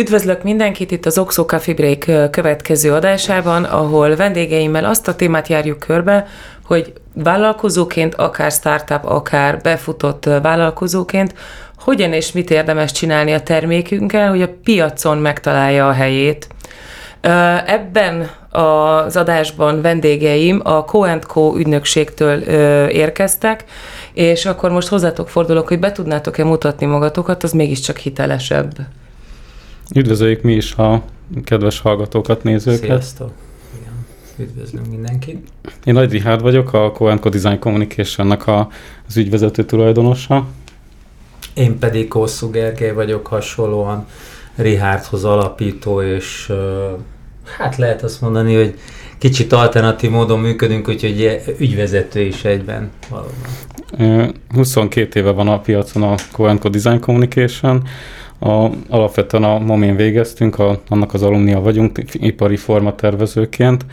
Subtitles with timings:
[0.00, 5.78] Üdvözlök mindenkit itt az Oxo Coffee Break következő adásában, ahol vendégeimmel azt a témát járjuk
[5.78, 6.26] körbe,
[6.64, 11.34] hogy vállalkozóként, akár startup, akár befutott vállalkozóként,
[11.78, 16.48] hogyan és mit érdemes csinálni a termékünkkel, hogy a piacon megtalálja a helyét.
[17.66, 22.38] Ebben az adásban vendégeim a Co ügynökségtől
[22.88, 23.64] érkeztek,
[24.12, 28.72] és akkor most hozzátok fordulok, hogy be tudnátok-e mutatni magatokat, az mégiscsak hitelesebb.
[29.94, 31.02] Üdvözöljük mi is a
[31.44, 32.80] kedves hallgatókat, nézőket.
[32.80, 33.30] Sziasztok!
[34.38, 35.48] Üdvözlünk mindenkit!
[35.84, 38.68] Én Nagy Rihárd vagyok, a Co Design Communication-nak a,
[39.08, 40.46] az ügyvezető tulajdonosa.
[41.54, 44.06] Én pedig Kosszú Gergely vagyok, hasonlóan
[44.54, 46.52] Rihárdhoz alapító, és
[47.58, 48.78] hát lehet azt mondani, hogy
[49.18, 54.34] kicsit alternatív módon működünk, úgyhogy ügyvezető is egyben valóban.
[54.54, 57.82] 22 éve van a piacon a Co Design Communication,
[58.40, 63.84] a, alapvetően a Momén végeztünk, a, annak az alumnia vagyunk, ipari formatervezőként,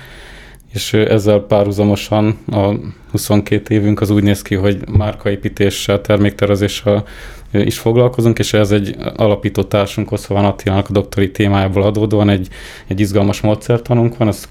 [0.74, 2.74] és ezzel párhuzamosan a
[3.12, 7.04] 22 évünk az úgy néz ki, hogy márkaépítéssel, terméktervezéssel
[7.52, 12.48] is foglalkozunk, és ez egy alapító társunk, Oszován Attilának a doktori témájából adódóan egy,
[12.88, 14.50] egy izgalmas módszertanunk van, ezt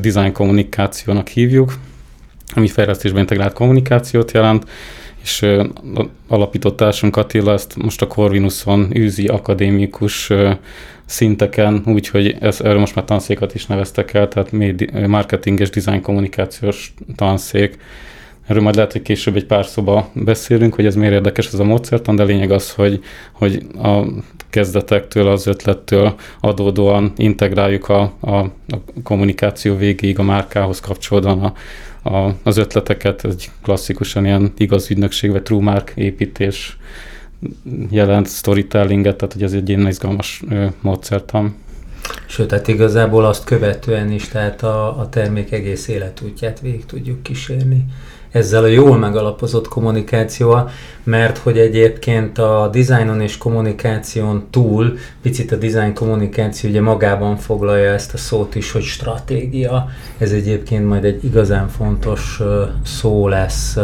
[0.00, 1.74] design kommunikációnak hívjuk,
[2.54, 4.66] ami fejlesztésben integrált kommunikációt jelent,
[5.22, 5.46] és
[6.28, 10.30] alapított társunk Attila ezt most a Corvinuson űzi akadémikus
[11.04, 14.52] szinteken, úgyhogy ez, erről most már tanszékat is neveztek el, tehát
[15.06, 17.78] marketing és design kommunikációs tanszék.
[18.46, 21.64] Erről majd lehet, hogy később egy pár szoba beszélünk, hogy ez miért érdekes ez a
[21.64, 23.00] módszertan, de lényeg az, hogy,
[23.32, 24.02] hogy a
[24.50, 28.50] kezdetektől, az ötlettől adódóan integráljuk a, a, a
[29.02, 31.52] kommunikáció végéig a márkához kapcsolódóan a,
[32.02, 36.76] a, az ötleteket, egy klasszikusan ilyen igaz ügynökség, vagy true mark építés
[37.90, 40.42] jelent storytellinget, tehát hogy ez egy ilyen izgalmas
[40.80, 41.54] módszertan.
[42.26, 47.84] Sőt, tehát igazából azt követően is, tehát a, a termék egész életútját végig tudjuk kísérni
[48.32, 50.70] ezzel a jól megalapozott kommunikációval,
[51.02, 57.92] mert hogy egyébként a designon és kommunikáción túl, picit a design kommunikáció ugye magában foglalja
[57.92, 59.88] ezt a szót is, hogy stratégia.
[60.18, 62.40] Ez egyébként majd egy igazán fontos
[62.84, 63.76] szó lesz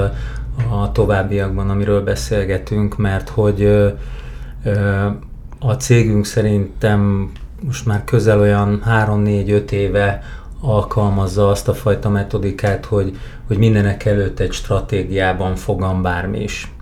[0.71, 3.65] a továbbiakban, amiről beszélgetünk, mert hogy
[5.59, 7.31] a cégünk szerintem
[7.65, 10.23] most már közel olyan 3-4-5 éve
[10.61, 16.73] alkalmazza azt a fajta metodikát, hogy, hogy mindenek előtt egy stratégiában fogam bármi is.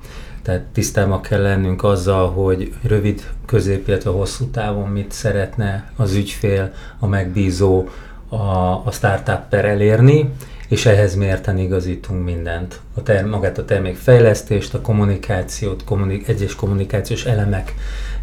[0.43, 6.73] Tehát tisztában kell lennünk azzal, hogy rövid, közép, illetve hosszú távon mit szeretne az ügyfél,
[6.99, 7.89] a megbízó,
[8.29, 8.37] a,
[8.85, 10.31] a startup elérni,
[10.69, 12.81] és ehhez mérten igazítunk mindent.
[12.95, 17.75] A ter- magát a termékfejlesztést, a kommunikációt, kommunik- egyes kommunikációs elemek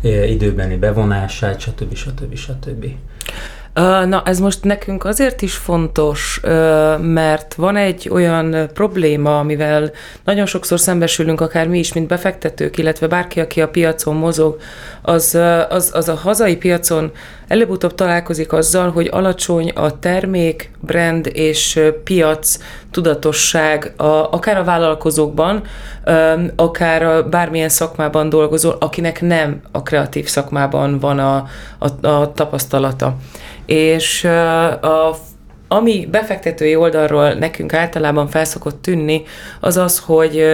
[0.01, 1.95] e, időbeni bevonását, stb.
[1.95, 2.35] stb.
[2.35, 2.35] stb.
[2.35, 2.85] stb.
[3.73, 6.39] Na, ez most nekünk azért is fontos,
[6.99, 9.91] mert van egy olyan probléma, amivel
[10.23, 14.57] nagyon sokszor szembesülünk, akár mi is, mint befektetők, illetve bárki, aki a piacon mozog,
[15.01, 15.37] az,
[15.69, 17.11] az, az a hazai piacon
[17.53, 22.57] előbb-utóbb találkozik azzal, hogy alacsony a termék, brand és piac
[22.91, 25.63] tudatosság, a, akár a vállalkozókban,
[26.55, 31.45] akár a bármilyen szakmában dolgozó, akinek nem a kreatív szakmában van a,
[31.77, 33.15] a, a tapasztalata.
[33.65, 34.23] És
[34.81, 35.15] a
[35.73, 39.23] ami befektetői oldalról nekünk általában felszokott tűnni,
[39.59, 40.45] az az, hogy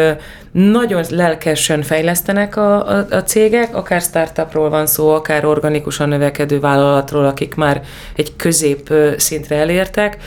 [0.52, 7.26] nagyon lelkesen fejlesztenek a, a, a cégek, akár startupról van szó, akár organikusan növekedő vállalatról,
[7.26, 7.82] akik már
[8.16, 10.18] egy közép szintre elértek,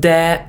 [0.00, 0.44] de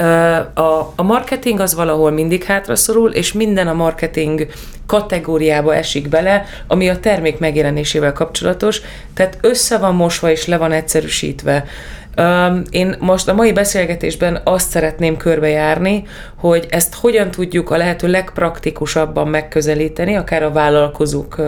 [0.53, 4.47] a, a marketing az valahol mindig hátraszorul, és minden a marketing
[4.86, 8.82] kategóriába esik bele, ami a termék megjelenésével kapcsolatos,
[9.14, 11.66] tehát össze van mosva és le van egyszerűsítve.
[12.69, 16.03] Én most a mai beszélgetésben azt szeretném körbejárni,
[16.35, 21.41] hogy ezt hogyan tudjuk a lehető legpraktikusabban megközelíteni, akár a vállalkozók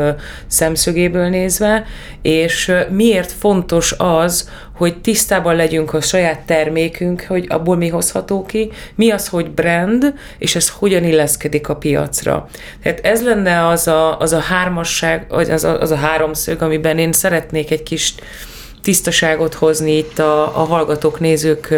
[0.48, 1.84] szemszögéből nézve,
[2.22, 8.72] és miért fontos az, hogy tisztában legyünk a saját termékünk, hogy abból mi hozható ki,
[8.96, 12.48] mi az, hogy brand, és ez hogyan illeszkedik a piacra.
[12.84, 17.12] Tehát ez lenne az a, az a hármasság, az a, az a háromszög, amiben én
[17.12, 18.14] szeretnék egy kis
[18.82, 21.76] tisztaságot hozni itt a, a hallgatók, nézők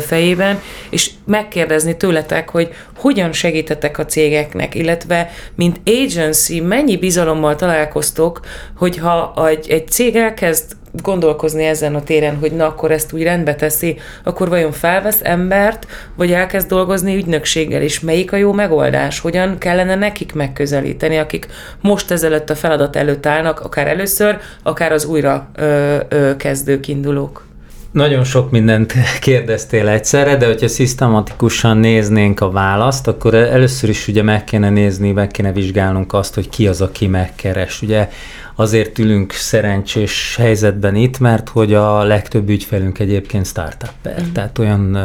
[0.00, 0.60] fejében,
[0.90, 8.40] és megkérdezni tőletek, hogy hogyan segítetek a cégeknek, illetve mint agency mennyi bizalommal találkoztok,
[8.76, 13.54] hogyha egy, egy cég elkezd gondolkozni ezen a téren, hogy na akkor ezt úgy rendbe
[13.54, 19.20] teszi, akkor vajon felvesz embert, vagy elkezd dolgozni ügynökséggel, és melyik a jó megoldás?
[19.20, 21.46] Hogyan kellene nekik megközelíteni, akik
[21.80, 27.48] most ezelőtt a feladat előtt állnak, akár először, akár az újra ö, ö, kezdők, indulók?
[27.92, 34.22] Nagyon sok mindent kérdeztél egyszerre, de hogyha szisztematikusan néznénk a választ, akkor először is ugye
[34.22, 37.82] meg kéne nézni, meg kéne vizsgálnunk azt, hogy ki az, aki megkeres.
[37.82, 38.08] Ugye
[38.54, 44.32] azért ülünk szerencsés helyzetben itt, mert hogy a legtöbb ügyfelünk egyébként startupper, mm.
[44.32, 44.98] tehát olyan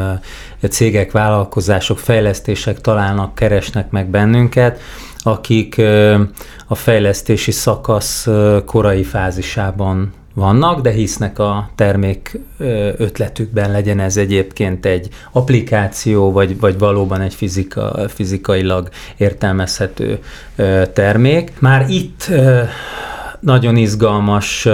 [0.69, 4.81] cégek, vállalkozások, fejlesztések találnak, keresnek meg bennünket,
[5.19, 5.81] akik
[6.67, 8.27] a fejlesztési szakasz
[8.65, 12.39] korai fázisában vannak, de hisznek a termék
[12.97, 20.19] ötletükben, legyen ez egyébként egy applikáció, vagy, vagy valóban egy fizika, fizikailag értelmezhető
[20.93, 21.51] termék.
[21.59, 22.29] Már itt
[23.39, 24.67] nagyon izgalmas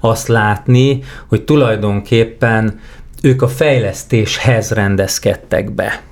[0.00, 2.80] azt látni, hogy tulajdonképpen
[3.22, 6.02] ők a fejlesztéshez rendezkedtek be.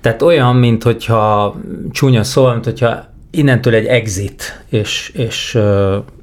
[0.00, 1.56] Tehát olyan, mint hogyha
[1.90, 5.58] csúnya szó, mint hogyha innentől egy exit, és, és,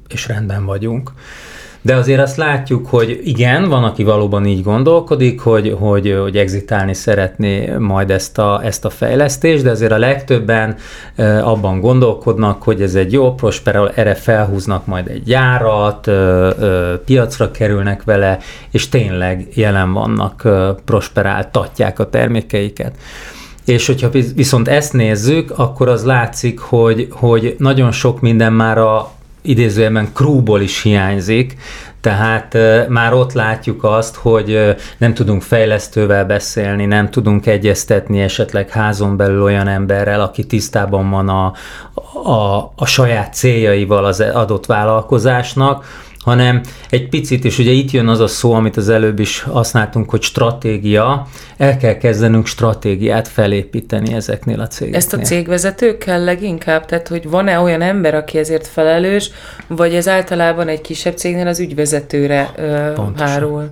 [0.08, 1.12] és rendben vagyunk.
[1.88, 6.94] De azért azt látjuk, hogy igen, van, aki valóban így gondolkodik, hogy, hogy, hogy exitálni
[6.94, 10.76] szeretné majd ezt a, ezt a fejlesztést, de azért a legtöbben
[11.42, 16.10] abban gondolkodnak, hogy ez egy jó prosper, erre felhúznak majd egy gyárat,
[17.04, 18.38] piacra kerülnek vele,
[18.70, 20.48] és tényleg jelen vannak,
[20.84, 22.92] prosperáltatják a termékeiket.
[23.64, 29.16] És hogyha viszont ezt nézzük, akkor az látszik, hogy, hogy nagyon sok minden már a
[29.42, 31.56] idézőjelben krúból is hiányzik,
[32.00, 32.56] tehát
[32.88, 39.42] már ott látjuk azt, hogy nem tudunk fejlesztővel beszélni, nem tudunk egyeztetni esetleg házon belül
[39.42, 41.52] olyan emberrel, aki tisztában van a,
[42.30, 45.84] a, a saját céljaival az adott vállalkozásnak,
[46.28, 46.60] hanem
[46.90, 50.22] egy picit, és ugye itt jön az a szó, amit az előbb is használtunk, hogy
[50.22, 51.26] stratégia,
[51.56, 54.98] el kell kezdenünk stratégiát felépíteni ezeknél a cégeknél.
[54.98, 56.84] Ezt a cégvezetőkkel leginkább?
[56.84, 59.30] Tehát, hogy van-e olyan ember, aki ezért felelős,
[59.66, 63.70] vagy ez általában egy kisebb cégnél az ügyvezetőre ö, hárul?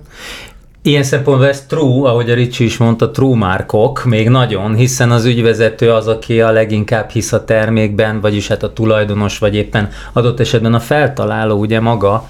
[0.87, 5.25] Ilyen szempontból ez true, ahogy a Ricsi is mondta, true márkok, még nagyon, hiszen az
[5.25, 10.39] ügyvezető az, aki a leginkább hisz a termékben, vagyis hát a tulajdonos, vagy éppen adott
[10.39, 12.29] esetben a feltaláló, ugye maga,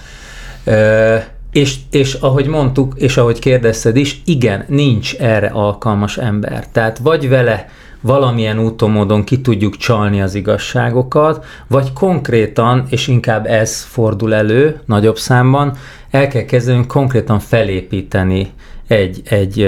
[1.52, 6.68] és, és ahogy mondtuk, és ahogy kérdezted is, igen, nincs erre alkalmas ember.
[6.72, 7.70] Tehát vagy vele
[8.02, 14.80] valamilyen úton, módon ki tudjuk csalni az igazságokat, vagy konkrétan, és inkább ez fordul elő
[14.86, 15.78] nagyobb számban,
[16.12, 18.52] el kell kezdenünk konkrétan felépíteni
[18.88, 19.62] egy, egy,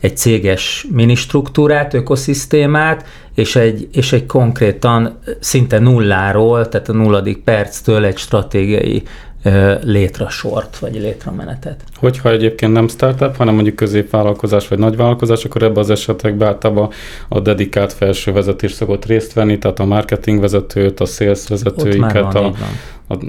[0.00, 8.04] egy céges ministruktúrát, ökoszisztémát, és egy, és egy konkrétan szinte nulláról, tehát a nulladik perctől
[8.04, 9.02] egy stratégiai
[9.82, 11.84] létrasort, vagy létramenetet.
[11.96, 16.90] Hogyha egyébként nem startup, hanem mondjuk középvállalkozás vagy nagyvállalkozás, akkor ebben az esetekben általában
[17.28, 22.52] a dedikált felső vezetés szokott részt venni, tehát a marketing vezetőt, a sales vezetőiket, a,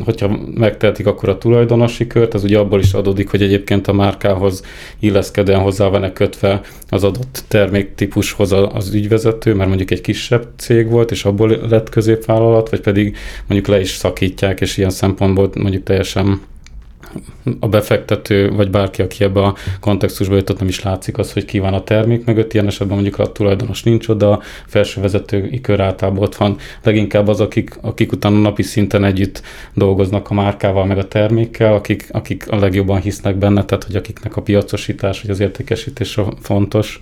[0.05, 4.63] hogyha megtehetik, akkor a tulajdonosi kört, ez ugye abból is adódik, hogy egyébként a márkához
[4.99, 11.11] illeszkedően hozzá van-e kötve az adott terméktípushoz az ügyvezető, mert mondjuk egy kisebb cég volt,
[11.11, 13.17] és abból lett középvállalat, vagy pedig
[13.47, 16.41] mondjuk le is szakítják, és ilyen szempontból mondjuk teljesen
[17.59, 21.59] a befektető, vagy bárki, aki ebbe a kontextusba jutott, nem is látszik az, hogy ki
[21.59, 22.53] van a termék mögött.
[22.53, 26.57] Ilyen esetben mondjuk a tulajdonos nincs oda, a felső vezetői kör általában ott van.
[26.83, 29.41] Leginkább az, akik, akik utána napi szinten együtt
[29.73, 34.35] dolgoznak a márkával, meg a termékkel, akik, akik a legjobban hisznek benne, tehát hogy akiknek
[34.35, 36.99] a piacosítás, vagy az értékesítés fontos.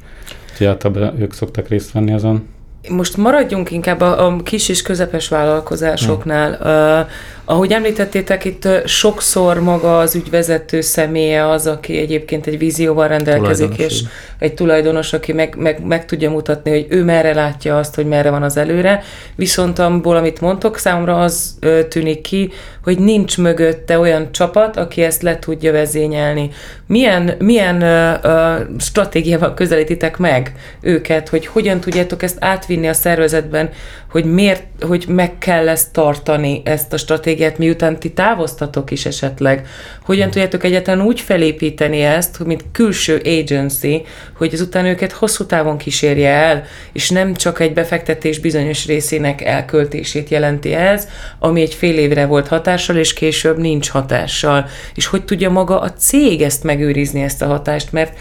[0.51, 2.47] Úgyhogy általában ők szoktak részt venni azon.
[2.89, 6.55] Most maradjunk inkább a, a kis és közepes vállalkozásoknál.
[6.55, 7.07] Hmm.
[7.45, 14.03] Ahogy említettétek, itt sokszor maga az ügyvezető személye az, aki egyébként egy vízióval rendelkezik, és
[14.39, 18.29] egy tulajdonos, aki meg, meg, meg tudja mutatni, hogy ő merre látja azt, hogy merre
[18.29, 19.03] van az előre.
[19.35, 21.57] Viszont abból, amit mondtok, számomra az
[21.89, 22.51] tűnik ki,
[22.83, 26.49] hogy nincs mögötte olyan csapat, aki ezt le tudja vezényelni.
[26.87, 33.69] Milyen, milyen ö, ö, stratégiával közelítitek meg őket, hogy hogyan tudjátok ezt átvinni a szervezetben,
[34.11, 39.67] hogy miért, hogy meg kell ezt tartani, ezt a stratégiát, miután ti távoztatok is esetleg.
[40.05, 44.05] Hogyan tudjátok egyáltalán úgy felépíteni ezt, mint külső agency,
[44.37, 46.63] hogy ezután őket hosszú távon kísérje el,
[46.93, 51.07] és nem csak egy befektetés bizonyos részének elköltését jelenti ez,
[51.39, 54.65] ami egy fél évre volt hatással, és később nincs hatással.
[54.95, 58.17] És hogy tudja maga a cég ezt megőrizni, ezt a hatást, mert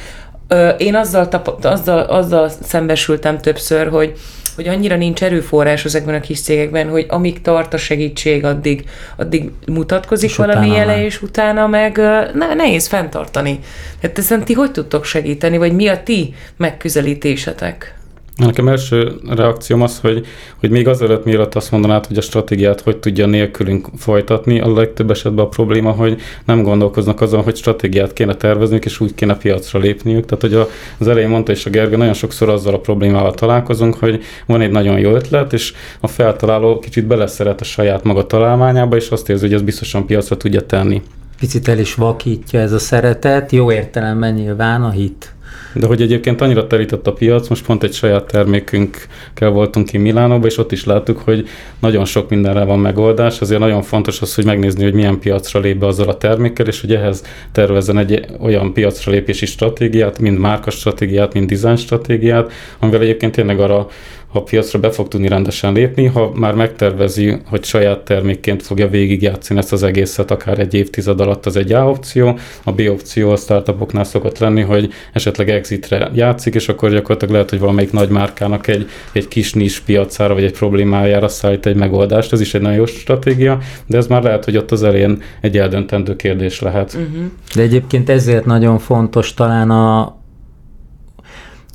[0.79, 4.13] én azzal, tap- azzal, azzal szembesültem többször, hogy
[4.55, 8.85] hogy annyira nincs erőforrás ezekben a kis cégekben, hogy amíg tart a segítség, addig,
[9.17, 11.97] addig mutatkozik és valami jele, és utána meg
[12.35, 13.59] ne, nehéz fenntartani.
[14.01, 18.01] Tehát ezen ti hogy tudtok segíteni, vagy mi a ti megközelítésetek?
[18.37, 20.27] Nekem első reakcióm az, hogy,
[20.61, 25.11] hogy még azelőtt mielőtt azt mondanád, hogy a stratégiát hogy tudja nélkülünk folytatni, a legtöbb
[25.11, 29.79] esetben a probléma, hogy nem gondolkoznak azon, hogy stratégiát kéne tervezniük, és úgy kéne piacra
[29.79, 30.25] lépniük.
[30.25, 34.23] Tehát, hogy az elején mondta is a Gergő, nagyon sokszor azzal a problémával találkozunk, hogy
[34.47, 39.09] van egy nagyon jó ötlet, és a feltaláló kicsit beleszeret a saját maga találmányába, és
[39.09, 41.03] azt érzi, hogy ez biztosan piacra tudja tenni.
[41.39, 45.35] Picit el is vakítja ez a szeretet, jó értelemben nyilván a hit
[45.75, 50.49] de hogy egyébként annyira terített a piac, most pont egy saját termékünkkel voltunk ki Milánóban,
[50.49, 54.45] és ott is láttuk, hogy nagyon sok mindenre van megoldás, azért nagyon fontos az, hogy
[54.45, 58.73] megnézni, hogy milyen piacra lép be azzal a termékkel, és hogy ehhez tervezzen egy olyan
[58.73, 63.87] piacra lépési stratégiát, mind márka stratégiát, mind design stratégiát, amivel egyébként tényleg arra
[64.33, 69.59] a piacra be fog tudni rendesen lépni, ha már megtervezi, hogy saját termékként fogja végigjátszani
[69.59, 73.37] ezt az egészet, akár egy évtized alatt az egy A opció, a B opció a
[73.37, 78.67] startupoknál szokott lenni, hogy esetleg exitre játszik, és akkor gyakorlatilag lehet, hogy valamelyik nagy márkának
[78.67, 82.77] egy, egy kis nis piacára, vagy egy problémájára szállít egy megoldást, ez is egy nagyon
[82.77, 86.95] jó stratégia, de ez már lehet, hogy ott az elén egy eldöntendő kérdés lehet.
[86.95, 87.25] Uh-huh.
[87.55, 90.21] De egyébként ezért nagyon fontos talán a,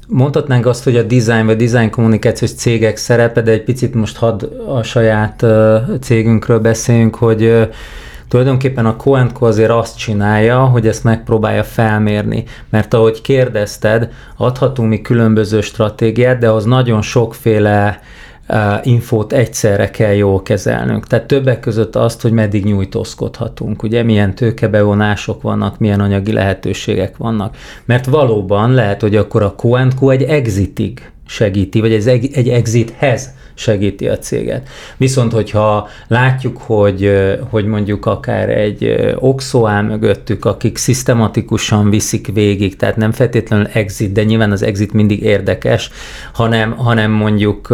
[0.09, 4.43] Mondhatnánk azt, hogy a design vagy design kommunikációs cégek szerepe, de egy picit most hadd
[4.67, 5.45] a saját
[6.01, 7.69] cégünkről beszéljünk, hogy
[8.27, 12.43] tulajdonképpen a Co azért azt csinálja, hogy ezt megpróbálja felmérni.
[12.69, 17.99] Mert ahogy kérdezted, adhatunk mi különböző stratégiát, de az nagyon sokféle
[18.83, 21.07] infót egyszerre kell jól kezelnünk.
[21.07, 27.55] Tehát többek között azt, hogy meddig nyújtózkodhatunk, ugye milyen tőkebevonások vannak, milyen anyagi lehetőségek vannak.
[27.85, 29.55] Mert valóban lehet, hogy akkor a
[29.99, 34.67] Q egy exitig segíti, vagy egy, egy exithez segíti a céget.
[34.97, 37.11] Viszont, hogyha látjuk, hogy,
[37.49, 44.11] hogy mondjuk akár egy Oxo áll mögöttük, akik szisztematikusan viszik végig, tehát nem feltétlenül exit,
[44.11, 45.89] de nyilván az exit mindig érdekes,
[46.33, 47.67] hanem, hanem mondjuk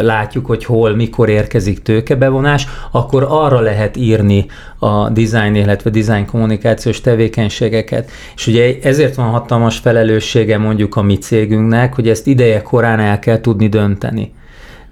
[0.00, 4.46] látjuk, hogy hol, mikor érkezik tőkebevonás, akkor arra lehet írni
[4.78, 8.10] a design, illetve design kommunikációs tevékenységeket.
[8.36, 13.18] És ugye ezért van hatalmas felelőssége mondjuk a mi cégünknek, hogy ezt ideje korán el
[13.18, 14.32] kell tudni dönteni.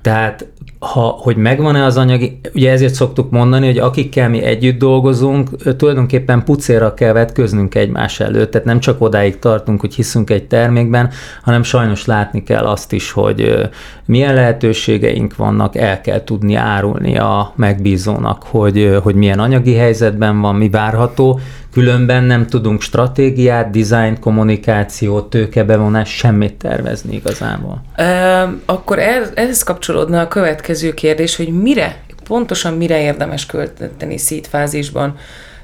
[0.04, 0.46] Tehát
[0.84, 6.44] ha, hogy megvan-e az anyagi, ugye ezért szoktuk mondani, hogy akikkel mi együtt dolgozunk, tulajdonképpen
[6.44, 11.10] pucéra kell vetköznünk egymás előtt, tehát nem csak odáig tartunk, hogy hiszünk egy termékben,
[11.42, 13.68] hanem sajnos látni kell azt is, hogy
[14.04, 20.54] milyen lehetőségeink vannak, el kell tudni árulni a megbízónak, hogy, hogy milyen anyagi helyzetben van,
[20.54, 21.40] mi várható,
[21.74, 27.82] Különben nem tudunk stratégiát, design, kommunikációt, tőkebevonás, semmit tervezni igazából.
[27.94, 35.16] E, akkor ez, ehhez kapcsolódna a következő kérdés, hogy mire, pontosan mire érdemes költeni szítfázisban.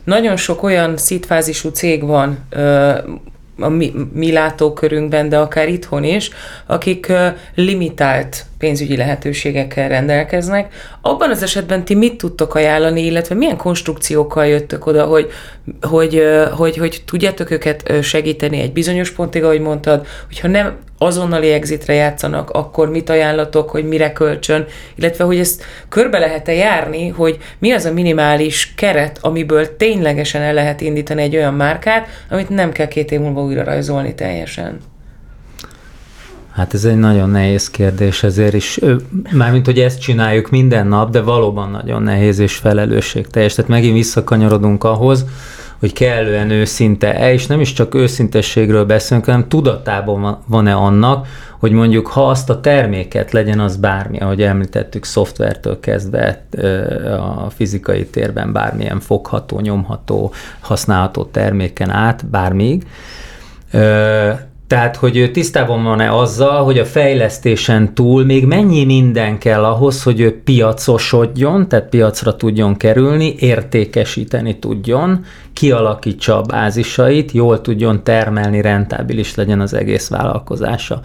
[0.05, 2.39] Nagyon sok olyan szítfázisú cég van,
[3.61, 6.31] a mi, mi látókörünkben, de akár itthon is,
[6.67, 7.13] akik
[7.55, 10.75] limitált pénzügyi lehetőségekkel rendelkeznek.
[11.01, 15.31] Abban az esetben ti mit tudtok ajánlani, illetve milyen konstrukciókkal jöttök oda, hogy,
[15.81, 16.23] hogy,
[16.57, 22.51] hogy, hogy tudjátok őket segíteni egy bizonyos pontig, ahogy mondtad, hogyha nem azonnali exitre játszanak,
[22.51, 24.65] akkor mit ajánlatok, hogy mire kölcsön,
[24.95, 30.55] illetve hogy ezt körbe lehet-e járni, hogy mi az a minimális keret, amiből ténylegesen el
[30.55, 34.79] lehet indítani egy olyan márkát, amit nem kell két év múlva újra rajzolni teljesen.
[36.53, 38.81] Hát ez egy nagyon nehéz kérdés, ezért is,
[39.33, 43.55] mármint, hogy ezt csináljuk minden nap, de valóban nagyon nehéz és felelősségteljes.
[43.55, 45.25] Tehát megint visszakanyarodunk ahhoz,
[45.81, 51.27] hogy kellően őszinte-e, és nem is csak őszintességről beszélünk, hanem tudatában van-e annak,
[51.59, 56.45] hogy mondjuk ha azt a terméket legyen az bármi, ahogy említettük, szoftvertől kezdve
[57.19, 62.87] a fizikai térben bármilyen fogható, nyomható, használható terméken át, bármíg,
[64.71, 70.21] tehát, hogy tisztában van-e azzal, hogy a fejlesztésen túl még mennyi minden kell ahhoz, hogy
[70.21, 79.35] ő piacosodjon, tehát piacra tudjon kerülni, értékesíteni tudjon, kialakítsa a bázisait, jól tudjon termelni, rentábilis
[79.35, 81.01] legyen az egész vállalkozása.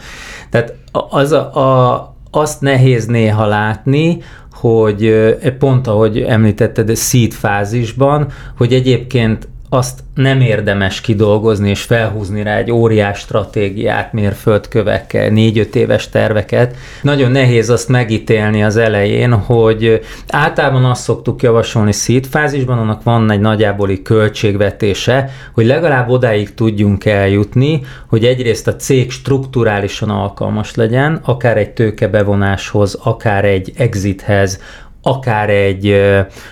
[0.49, 0.73] Tehát
[1.09, 4.21] az a, a, azt nehéz néha látni,
[4.53, 12.43] hogy pont ahogy említetted, a seed fázisban, hogy egyébként azt nem érdemes kidolgozni és felhúzni
[12.43, 16.75] rá egy óriás stratégiát, mérföldkövekkel, négy-öt éves terveket.
[17.01, 23.31] Nagyon nehéz azt megítélni az elején, hogy általában azt szoktuk javasolni seed fázisban, annak van
[23.31, 31.19] egy nagyjáboli költségvetése, hogy legalább odáig tudjunk eljutni, hogy egyrészt a cég strukturálisan alkalmas legyen,
[31.23, 34.59] akár egy tőkebevonáshoz, akár egy exithez,
[35.01, 36.01] akár egy,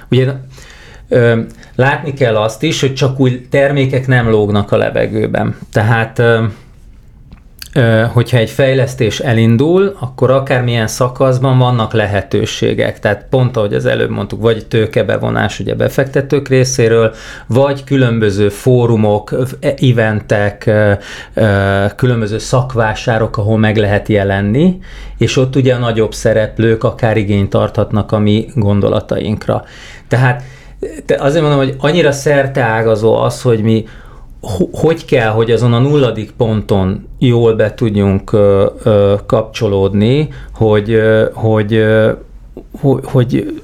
[0.10, 0.32] ugye
[1.76, 5.56] Látni kell azt is, hogy csak új termékek nem lógnak a levegőben.
[5.72, 6.22] Tehát
[8.14, 13.00] hogyha egy fejlesztés elindul, akkor akármilyen szakaszban vannak lehetőségek.
[13.00, 17.14] Tehát pont ahogy az előbb mondtuk, vagy tőkebevonás ugye befektetők részéről,
[17.48, 20.72] vagy különböző fórumok, eventek,
[21.96, 24.80] különböző szakvásárok, ahol meg lehet jelenni,
[25.18, 29.64] és ott ugye a nagyobb szereplők akár igényt tarthatnak a mi gondolatainkra.
[30.08, 30.44] Tehát
[31.06, 33.86] de azért mondom, hogy annyira szerteágazó az, hogy mi
[34.72, 41.26] hogy kell, hogy azon a nulladik ponton jól be tudjunk ö, ö, kapcsolódni, hogy, ö,
[41.34, 42.12] hogy, ö,
[42.80, 43.62] hogy, hogy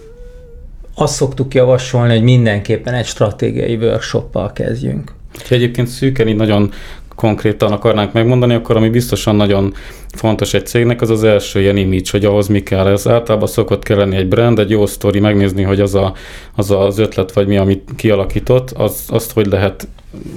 [0.96, 5.14] azt szoktuk javasolni, hogy mindenképpen egy stratégiai workshoppal kezdjünk.
[5.48, 6.72] Ha egyébként szűken így nagyon
[7.16, 9.74] konkrétan akarnánk megmondani, akkor ami biztosan nagyon
[10.16, 12.88] fontos egy cégnek, az az első ilyen image, hogy ahhoz mi kell.
[12.88, 16.14] Ez általában szokott kell lenni egy brand, egy jó sztori, megnézni, hogy az, a,
[16.56, 19.88] az az ötlet, vagy mi, amit kialakított, az, azt hogy lehet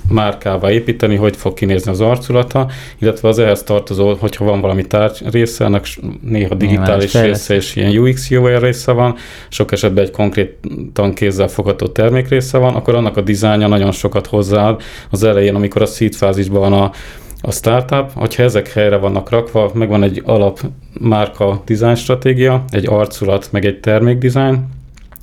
[0.09, 5.23] márkává építeni, hogy fog kinézni az arculata, illetve az ehhez tartozó, hogyha van valami tárgy
[5.31, 5.87] része, ennek
[6.21, 9.17] néha digitális része és ilyen UX UI része van,
[9.49, 14.27] sok esetben egy konkrétan kézzel fogható termék része van, akkor annak a dizájnja nagyon sokat
[14.27, 16.91] hozzáad az elején, amikor a seed fázisban van a,
[17.43, 20.61] a startup, hogyha ezek helyre vannak rakva, megvan egy alap
[21.01, 24.55] márka design stratégia, egy arculat, meg egy termékdesign,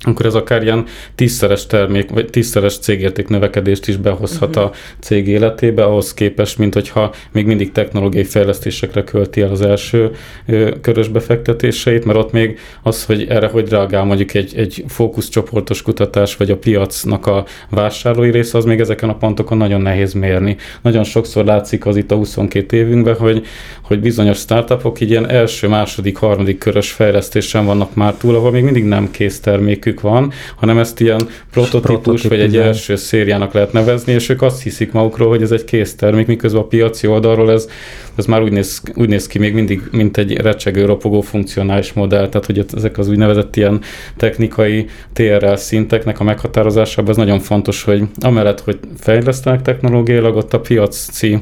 [0.04, 4.64] akkor ez akár ilyen tízszeres termék, vagy tízszeres cégérték növekedést is behozhat uh-huh.
[4.64, 10.10] a cég életébe, ahhoz képest, mint hogyha még mindig technológiai fejlesztésekre költi el az első
[10.46, 15.82] ö, körös befektetéseit, mert ott még az, hogy erre hogy reagál mondjuk egy, egy fókuszcsoportos
[15.82, 20.56] kutatás, vagy a piacnak a vásárlói része, az még ezeken a pontokon nagyon nehéz mérni.
[20.82, 23.46] Nagyon sokszor látszik az itt a 22 évünkben, hogy,
[23.82, 28.64] hogy bizonyos startupok így ilyen első, második, harmadik körös fejlesztésen vannak már túl, ahol még
[28.64, 33.72] mindig nem kész termékű termékük van, hanem ezt ilyen prototípus vagy egy első szériának lehet
[33.72, 37.50] nevezni, és ők azt hiszik magukról, hogy ez egy kész termék, miközben a piaci oldalról
[37.50, 37.68] ez,
[38.14, 42.28] ez már úgy néz, úgy néz ki még mindig, mint egy recsegő, ropogó funkcionális modell,
[42.28, 43.80] tehát hogy ezek az úgynevezett ilyen
[44.16, 50.60] technikai TRL szinteknek a meghatározásában ez nagyon fontos, hogy amellett, hogy fejlesztenek technológiailag, ott a
[50.60, 51.38] piaci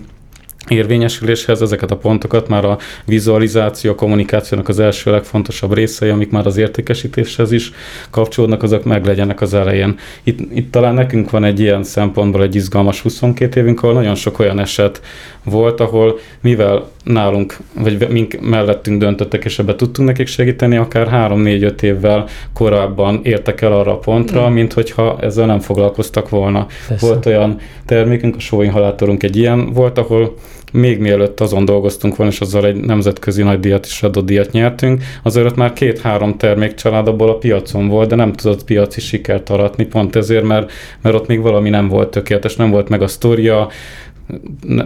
[0.68, 6.46] érvényesüléshez ezeket a pontokat már a vizualizáció, a kommunikációnak az első legfontosabb részei, amik már
[6.46, 7.72] az értékesítéshez is
[8.10, 9.98] kapcsolódnak, azok meg legyenek az elején.
[10.22, 14.38] Itt, itt talán nekünk van egy ilyen szempontból egy izgalmas 22 évünk, ahol nagyon sok
[14.38, 15.00] olyan eset
[15.44, 21.82] volt, ahol mivel nálunk, vagy mink mellettünk döntöttek, és ebbe tudtunk nekik segíteni, akár 3-4-5
[21.82, 24.52] évvel korábban értek el arra a pontra, mm.
[24.52, 26.66] mint hogyha ezzel nem foglalkoztak volna.
[26.88, 27.06] Persze.
[27.06, 30.34] Volt olyan termékünk, a sóinhalátorunk egy ilyen volt, ahol
[30.72, 35.02] még mielőtt azon dolgoztunk volna, és azzal egy nemzetközi nagy díjat is adott díjat nyertünk,
[35.22, 40.16] azért már két-három termékcsalád abból a piacon volt, de nem tudott piaci sikert aratni, pont
[40.16, 40.70] ezért, mert,
[41.02, 43.68] mert ott még valami nem volt tökéletes, nem volt meg a sztoria,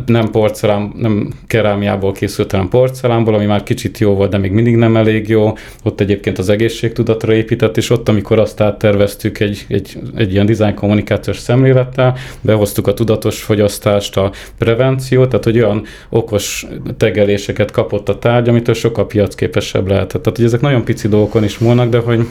[0.06, 4.76] nem porcelán, nem kerámiából készült, hanem porcelánból, ami már kicsit jó volt, de még mindig
[4.76, 5.52] nem elég jó.
[5.82, 10.74] Ott egyébként az egészségtudatra épített, és ott, amikor azt átterveztük egy, egy, egy ilyen design
[10.74, 18.18] kommunikációs szemlélettel, behoztuk a tudatos fogyasztást, a prevenciót, tehát hogy olyan okos tegeléseket kapott a
[18.18, 20.22] tárgy, amitől sokkal piacképesebb lehetett.
[20.22, 22.26] Tehát, hogy ezek nagyon pici dolgokon is múlnak, de hogy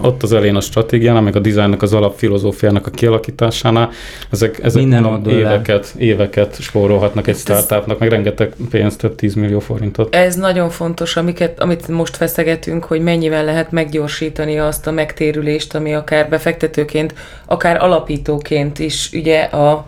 [0.00, 3.90] ott az elén a stratégiánál, meg a dizájnnak az alapfilozófiának a kialakításánál,
[4.30, 10.14] ezek, ezek Minden éveket, éveket spórolhatnak egy startupnak, meg rengeteg pénzt, több 10 millió forintot.
[10.14, 15.94] Ez nagyon fontos, amiket, amit most feszegetünk, hogy mennyivel lehet meggyorsítani azt a megtérülést, ami
[15.94, 17.14] akár befektetőként,
[17.46, 19.86] akár alapítóként is ugye a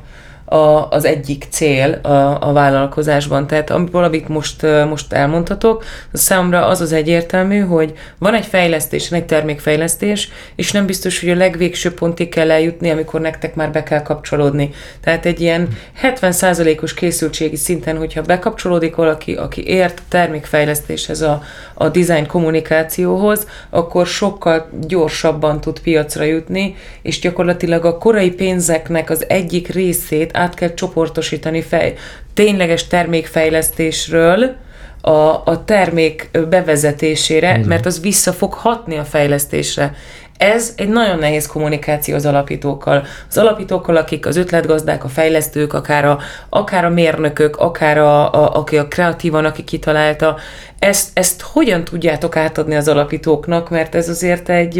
[0.50, 3.46] a, az egyik cél a, a vállalkozásban.
[3.46, 9.10] Tehát amit valamit most, most elmondhatok, az számomra az az egyértelmű, hogy van egy fejlesztés,
[9.10, 13.82] egy termékfejlesztés, és nem biztos, hogy a legvégső pontig kell eljutni, amikor nektek már be
[13.82, 14.70] kell kapcsolódni.
[15.00, 15.68] Tehát egy ilyen
[16.02, 21.42] 70%-os készültségi szinten, hogyha bekapcsolódik valaki, aki ért termékfejlesztéshez, a,
[21.74, 29.24] a design kommunikációhoz, akkor sokkal gyorsabban tud piacra jutni, és gyakorlatilag a korai pénzeknek az
[29.28, 31.94] egyik részét át kell csoportosítani fej,
[32.34, 34.56] tényleges termékfejlesztésről,
[35.00, 37.68] a, a termék bevezetésére, Igen.
[37.68, 39.94] mert az vissza fog hatni a fejlesztésre.
[40.36, 43.06] Ez egy nagyon nehéz kommunikáció az alapítókkal.
[43.28, 48.56] Az alapítókkal, akik az ötletgazdák, a fejlesztők, akár a, akár a mérnökök, akár a, a,
[48.56, 50.36] aki a kreatívan, aki kitalálta,
[50.78, 54.78] ezt, ezt hogyan tudjátok átadni az alapítóknak, mert ez azért egy,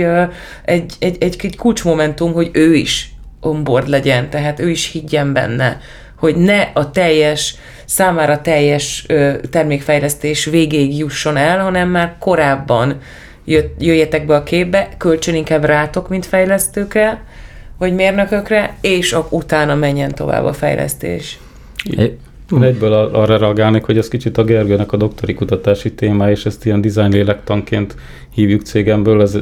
[0.65, 5.81] egy, egy, egy, egy kulcsmomentum, hogy ő is onboard legyen, tehát ő is higgyen benne,
[6.17, 9.07] hogy ne a teljes, számára teljes
[9.51, 13.01] termékfejlesztés végéig jusson el, hanem már korábban
[13.79, 17.23] jöjjetek be a képbe, kölcsön inkább rátok, mint fejlesztőkre,
[17.79, 21.39] vagy mérnökökre, és utána menjen tovább a fejlesztés.
[22.53, 26.67] Én egyből arra reagálnék, hogy ez kicsit a Gergőnek a doktori kutatási téma, és ezt
[26.67, 27.95] ilyen design lélektanként
[28.35, 29.21] hívjuk cégemből.
[29.21, 29.35] Ez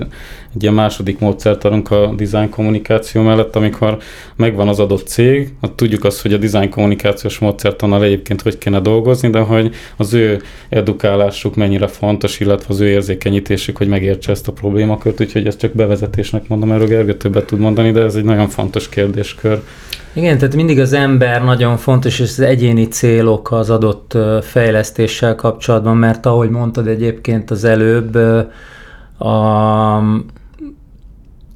[0.55, 3.99] egy ilyen második módszertanunk a design kommunikáció mellett, amikor
[4.37, 8.81] megvan az adott cég, hát tudjuk azt, hogy a design kommunikációs módszertannal egyébként hogy kéne
[8.81, 14.49] dolgozni, de hogy az ő edukálásuk mennyire fontos, illetve az ő érzékenyítésük, hogy megértse ezt
[14.49, 18.25] a problémakört, úgyhogy ezt csak bevezetésnek mondom, erről Gergő többet tud mondani, de ez egy
[18.25, 19.63] nagyon fontos kérdéskör.
[20.19, 25.97] Igen, tehát mindig az ember nagyon fontos, és az egyéni célok az adott fejlesztéssel kapcsolatban,
[25.97, 28.15] mert ahogy mondtad egyébként az előbb,
[29.19, 29.35] a,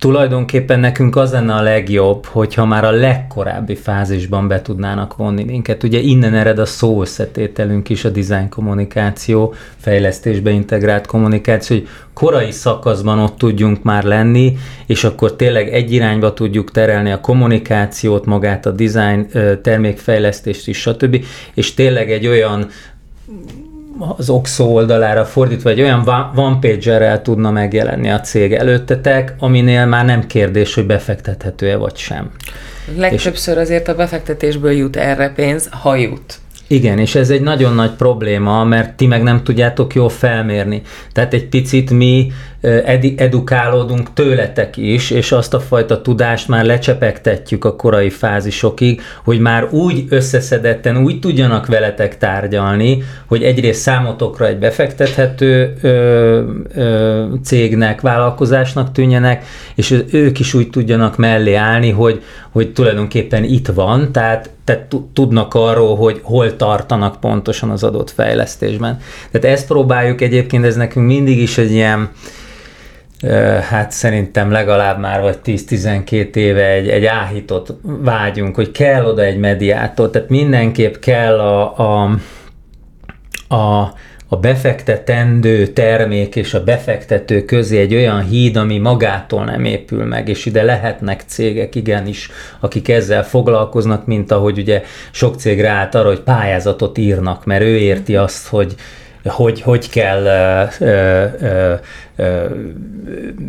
[0.03, 5.83] tulajdonképpen nekünk az lenne a legjobb, hogyha már a legkorábbi fázisban be tudnának vonni minket.
[5.83, 12.51] Ugye innen ered a szó összetételünk is, a design kommunikáció, fejlesztésbe integrált kommunikáció, hogy korai
[12.51, 18.67] szakaszban ott tudjunk már lenni, és akkor tényleg egy irányba tudjuk terelni a kommunikációt, magát
[18.67, 19.27] a design
[19.63, 21.25] termékfejlesztést is, stb.
[21.55, 22.69] És tényleg egy olyan
[24.17, 30.05] az Oxo oldalára fordítva egy olyan one page tudna megjelenni a cég előttetek, aminél már
[30.05, 32.31] nem kérdés, hogy befektethető-e vagy sem.
[32.97, 36.39] Legtöbbször azért a befektetésből jut erre pénz, ha jut.
[36.73, 40.83] Igen, és ez egy nagyon nagy probléma, mert ti meg nem tudjátok jól felmérni.
[41.13, 42.33] Tehát egy picit mi
[42.63, 49.39] ed- edukálódunk tőletek is, és azt a fajta tudást már lecsepegtetjük a korai fázisokig, hogy
[49.41, 56.43] már úgy összeszedetten, úgy tudjanak veletek tárgyalni, hogy egyrészt számotokra egy befektethető ö,
[56.75, 63.67] ö, cégnek, vállalkozásnak tűnjenek, és ők is úgy tudjanak mellé állni, hogy, hogy tulajdonképpen itt
[63.67, 68.99] van, tehát, tehát tudnak arról, hogy hol tartanak pontosan az adott fejlesztésben.
[69.31, 72.11] Tehát ezt próbáljuk egyébként, ez nekünk mindig is egy ilyen,
[73.69, 79.39] hát szerintem legalább már vagy 10-12 éve egy, egy áhított vágyunk, hogy kell oda egy
[79.39, 82.19] mediátor, tehát mindenképp kell a, a,
[83.55, 83.93] a
[84.33, 90.29] a befektetendő termék és a befektető közé egy olyan híd, ami magától nem épül meg,
[90.29, 96.09] és ide lehetnek cégek igenis, akik ezzel foglalkoznak, mint ahogy ugye sok cég ráállt arra,
[96.09, 98.75] hogy pályázatot írnak, mert ő érti azt, hogy
[99.25, 100.25] hogy, hogy kell
[100.79, 101.75] ö, ö,
[102.17, 102.45] ö,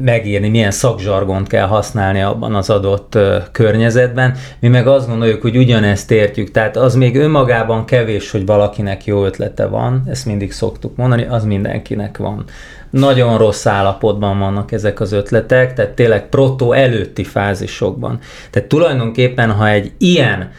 [0.01, 3.17] megírni, milyen szakzsargont kell használni abban az adott
[3.51, 4.35] környezetben.
[4.59, 9.25] Mi meg azt gondoljuk, hogy ugyanezt értjük, tehát az még önmagában kevés, hogy valakinek jó
[9.25, 12.43] ötlete van, ezt mindig szoktuk mondani, az mindenkinek van.
[12.89, 18.19] Nagyon rossz állapotban vannak ezek az ötletek, tehát tényleg proto előtti fázisokban.
[18.49, 20.51] Tehát tulajdonképpen, ha egy ilyen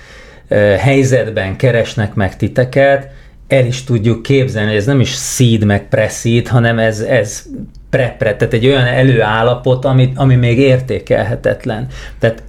[0.78, 3.08] helyzetben keresnek meg titeket,
[3.48, 7.42] el is tudjuk képzelni, ez nem is seed meg pre-seed, hanem ez, ez
[7.90, 11.86] pre-pre, tehát egy olyan előállapot, amit, ami még értékelhetetlen.
[12.18, 12.42] Tehát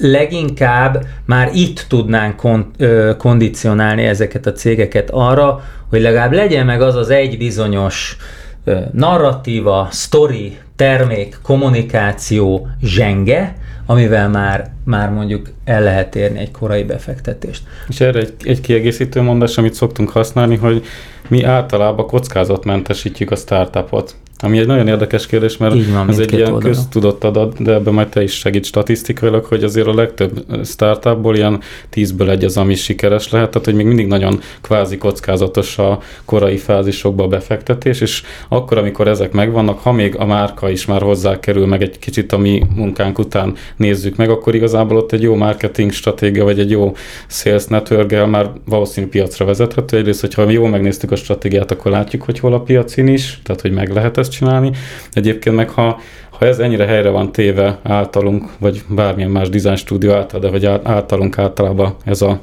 [0.00, 6.82] leginkább már itt tudnánk kon, ö, kondicionálni ezeket a cégeket arra, hogy legalább legyen meg
[6.82, 8.16] az az egy bizonyos
[8.64, 13.56] ö, narratíva, story, termék, kommunikáció zsenge,
[13.92, 17.62] amivel már, már mondjuk el lehet érni egy korai befektetést.
[17.88, 20.84] És erre egy, egy kiegészítő mondás, amit szoktunk használni, hogy
[21.28, 24.14] mi általában kockázatmentesítjük a startupot.
[24.44, 26.72] Ami egy nagyon érdekes kérdés, mert van, ez egy ilyen oldalon.
[26.72, 31.60] köztudott adat, de ebben majd te is segít statisztikailag, hogy azért a legtöbb startupból ilyen
[31.88, 36.56] tízből egy az, ami sikeres lehet, tehát hogy még mindig nagyon kvázi kockázatos a korai
[36.56, 41.40] fázisokba a befektetés, és akkor, amikor ezek megvannak, ha még a márka is már hozzá
[41.40, 45.34] kerül, meg egy kicsit a mi munkánk után nézzük meg, akkor igazából ott egy jó
[45.34, 46.92] marketing stratégia, vagy egy jó
[47.26, 49.96] sales network már valószínű piacra vezethető.
[49.96, 53.72] Egyrészt, hogyha jól megnéztük a stratégiát, akkor látjuk, hogy hol a piacin is, tehát hogy
[53.72, 54.70] meg lehet ezt csinálni.
[55.12, 60.12] Egyébként meg ha, ha ez ennyire helyre van téve általunk, vagy bármilyen más design stúdió
[60.12, 62.40] által, de vagy általunk általában ez a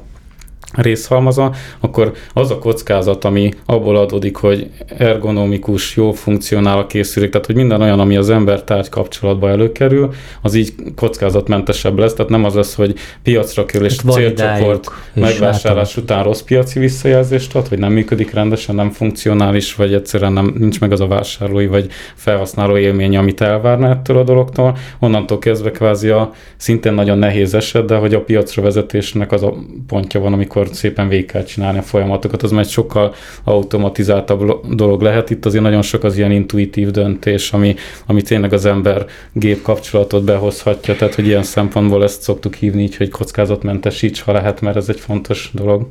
[0.72, 7.46] részhalmaza, akkor az a kockázat, ami abból adódik, hogy ergonomikus, jó funkcionál a készülék, tehát
[7.46, 12.54] hogy minden olyan, ami az ember-tárgy kapcsolatba előkerül, az így kockázatmentesebb lesz, tehát nem az
[12.54, 17.92] lesz, hogy piacra kerül és Hát célcsoport megvásárlás után rossz piaci visszajelzést ad, hogy nem
[17.92, 23.16] működik rendesen, nem funkcionális, vagy egyszerűen nem, nincs meg az a vásárlói vagy felhasználó élmény,
[23.16, 24.76] amit elvárna ettől a dologtól.
[24.98, 29.54] Onnantól kezdve kvázi a szintén nagyon nehéz eset, de hogy a piacra vezetésnek az a
[29.86, 35.02] pontja van, amikor szépen végig kell csinálni a folyamatokat, az már egy sokkal automatizáltabb dolog
[35.02, 35.30] lehet.
[35.30, 37.74] Itt azért nagyon sok az ilyen intuitív döntés, ami,
[38.06, 43.08] ami tényleg az ember-gép kapcsolatot behozhatja, tehát hogy ilyen szempontból ezt szoktuk hívni így, hogy
[43.08, 45.86] kockázatmentesíts, ha lehet, mert ez egy fontos dolog.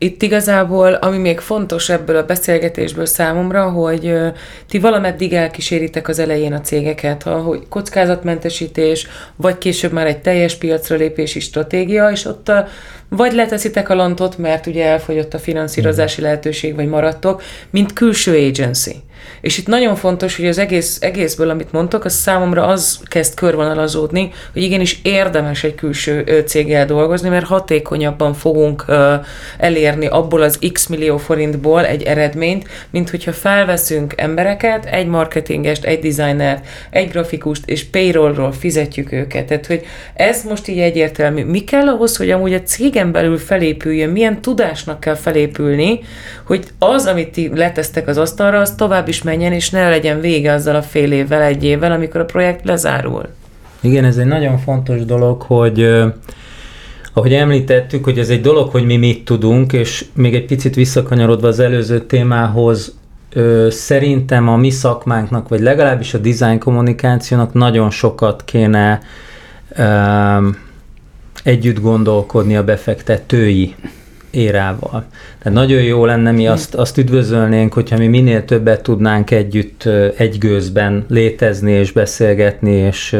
[0.00, 4.14] Itt igazából, ami még fontos ebből a beszélgetésből számomra, hogy
[4.68, 9.06] ti valameddig elkíséritek az elején a cégeket, ha, hogy kockázatmentesítés,
[9.36, 12.66] vagy később már egy teljes piacra lépési stratégia, és ott a,
[13.08, 19.02] vagy leteszitek a lantot, mert ugye elfogyott a finanszírozási lehetőség, vagy maradtok, mint külső agency.
[19.40, 24.32] És itt nagyon fontos, hogy az egész, egészből, amit mondtok, az számomra az kezd körvonalazódni,
[24.52, 28.84] hogy igenis érdemes egy külső céggel dolgozni, mert hatékonyabban fogunk
[29.58, 35.98] elérni abból az x millió forintból egy eredményt, mint hogyha felveszünk embereket, egy marketingest, egy
[35.98, 39.46] designert, egy grafikust, és payrollról fizetjük őket.
[39.46, 41.44] Tehát, hogy ez most így egyértelmű.
[41.44, 46.00] Mi kell ahhoz, hogy amúgy a cégen belül felépüljön, milyen tudásnak kell felépülni,
[46.46, 50.52] hogy az, amit ti letesztek az asztalra, az tovább is menjen, és ne legyen vége
[50.52, 53.22] azzal a fél évvel, egy évvel, amikor a projekt lezárul.
[53.80, 56.04] Igen, ez egy nagyon fontos dolog, hogy
[57.12, 61.48] ahogy említettük, hogy ez egy dolog, hogy mi mit tudunk, és még egy picit visszakanyarodva
[61.48, 62.96] az előző témához,
[63.68, 69.00] szerintem a mi szakmánknak, vagy legalábbis a design kommunikációnak nagyon sokat kéne
[71.42, 73.74] együtt gondolkodni a befektetői
[74.30, 75.04] érával.
[75.42, 80.38] Tehát nagyon jó lenne, mi azt, azt üdvözölnénk, hogyha mi minél többet tudnánk együtt egy
[80.38, 83.16] gőzben létezni és beszélgetni, és,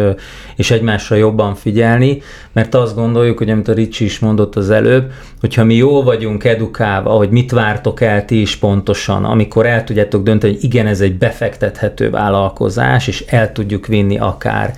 [0.56, 5.12] és egymásra jobban figyelni, mert azt gondoljuk, hogy amit a Ricsi is mondott az előbb,
[5.40, 10.22] hogyha mi jól vagyunk edukálva, hogy mit vártok el ti is pontosan, amikor el tudjátok
[10.22, 14.74] dönteni, hogy igen, ez egy befektethető vállalkozás, és el tudjuk vinni akár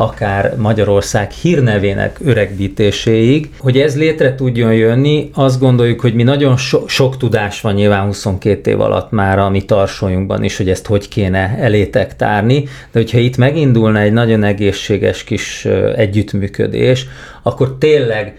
[0.00, 3.50] akár Magyarország hírnevének öregbítéséig.
[3.58, 8.04] Hogy ez létre tudjon jönni, azt gondoljuk, hogy mi nagyon so- sok tudás van nyilván
[8.04, 12.98] 22 év alatt már a mi tarsolyunkban is, hogy ezt hogy kéne elétek tárni, de
[12.98, 15.64] hogyha itt megindulna egy nagyon egészséges kis
[15.96, 17.06] együttműködés,
[17.42, 18.34] akkor tényleg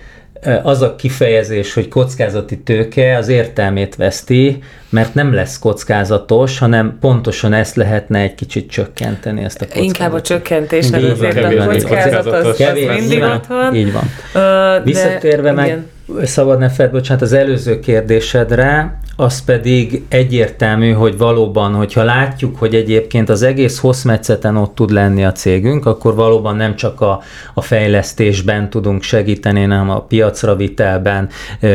[0.64, 7.54] az a kifejezés, hogy kockázati tőke az értelmét veszti, mert nem lesz kockázatos, hanem pontosan
[7.54, 9.88] ezt lehetne egy kicsit csökkenteni, ezt a kockázatot.
[9.88, 13.76] Inkább a csökkentés, Így azért a kevés kockázat az, Kevés, mindig ott van.
[13.76, 14.04] Így van.
[14.34, 15.88] De Visszatérve meg, igen.
[16.24, 22.76] szabad ne fedd, bocsánat, az előző kérdésedre, az pedig egyértelmű, hogy valóban, hogyha látjuk, hogy
[22.76, 27.22] egyébként az egész hosszmetszeten ott tud lenni a cégünk, akkor valóban nem csak a,
[27.54, 31.30] a fejlesztésben tudunk segíteni, hanem a piacra vitelben,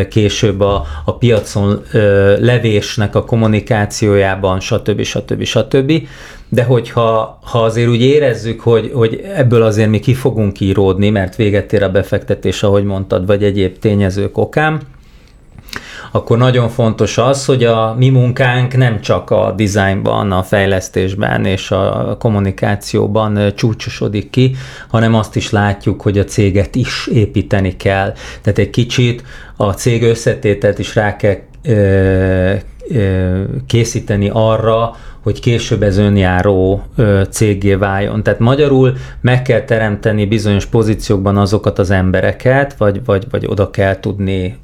[0.08, 1.82] később a, a piacon
[2.40, 5.02] levésnek a kommunikációjában, stb.
[5.02, 5.42] stb.
[5.42, 5.92] stb.
[6.48, 11.36] De hogyha ha azért úgy érezzük, hogy, hogy ebből azért mi ki fogunk íródni, mert
[11.36, 14.80] véget ér a befektetés, ahogy mondtad, vagy egyéb tényezők okán,
[16.10, 21.70] akkor nagyon fontos az, hogy a mi munkánk nem csak a designban, a fejlesztésben és
[21.70, 24.56] a kommunikációban csúcsosodik ki,
[24.88, 28.12] hanem azt is látjuk, hogy a céget is építeni kell.
[28.42, 29.22] Tehát egy kicsit
[29.56, 32.54] a cég összetételt is rá kell ö,
[32.88, 38.22] ö, készíteni arra, hogy később ez önjáró ö, céggé váljon.
[38.22, 44.00] Tehát magyarul meg kell teremteni bizonyos pozíciókban azokat az embereket, vagy, vagy, vagy oda kell
[44.00, 44.58] tudni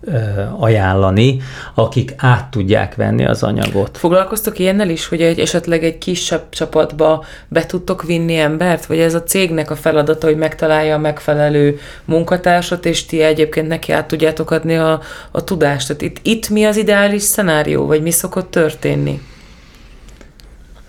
[0.58, 1.40] ajánlani,
[1.74, 3.98] akik át tudják venni az anyagot.
[3.98, 9.14] Foglalkoztok ilyennel is, hogy egy, esetleg egy kisebb csapatba be tudtok vinni embert, vagy ez
[9.14, 14.50] a cégnek a feladata, hogy megtalálja a megfelelő munkatársat, és ti egyébként neki át tudjátok
[14.50, 15.86] adni a, a tudást.
[15.86, 19.20] Tehát itt, itt mi az ideális szenárió, vagy mi szokott történni?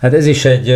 [0.04, 0.76] Hát ez is egy,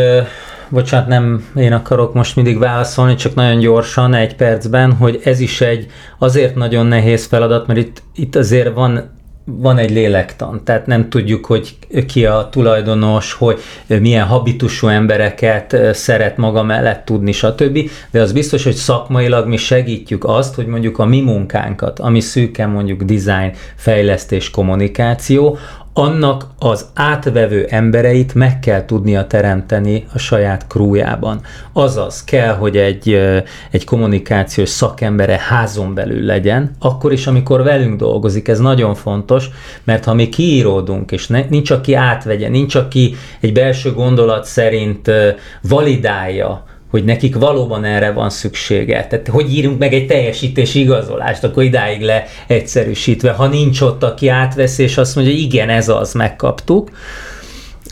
[0.69, 5.61] bocsánat, nem én akarok most mindig válaszolni, csak nagyon gyorsan, egy percben, hogy ez is
[5.61, 5.87] egy
[6.17, 9.15] azért nagyon nehéz feladat, mert itt, itt azért van
[9.49, 16.37] van egy lélektan, tehát nem tudjuk, hogy ki a tulajdonos, hogy milyen habitusú embereket szeret
[16.37, 17.89] maga mellett tudni, stb.
[18.11, 22.69] De az biztos, hogy szakmailag mi segítjük azt, hogy mondjuk a mi munkánkat, ami szűken
[22.69, 25.57] mondjuk design, fejlesztés, kommunikáció,
[25.97, 31.41] annak az átvevő embereit meg kell tudnia teremteni a saját krújában.
[31.73, 33.19] Azaz kell, hogy egy,
[33.71, 39.49] egy kommunikációs szakembere házon belül legyen, akkor is, amikor velünk dolgozik, ez nagyon fontos,
[39.83, 45.11] mert ha mi kiíródunk, és ne, nincs, aki átvegye, nincs, aki egy belső gondolat szerint
[45.61, 46.63] validálja,
[46.97, 49.07] hogy nekik valóban erre van szüksége.
[49.07, 53.31] Tehát hogy írunk meg egy teljesítési igazolást, akkor idáig le egyszerűsítve.
[53.31, 56.91] Ha nincs ott, aki átvesz, és azt mondja, igen, ez az, megkaptuk.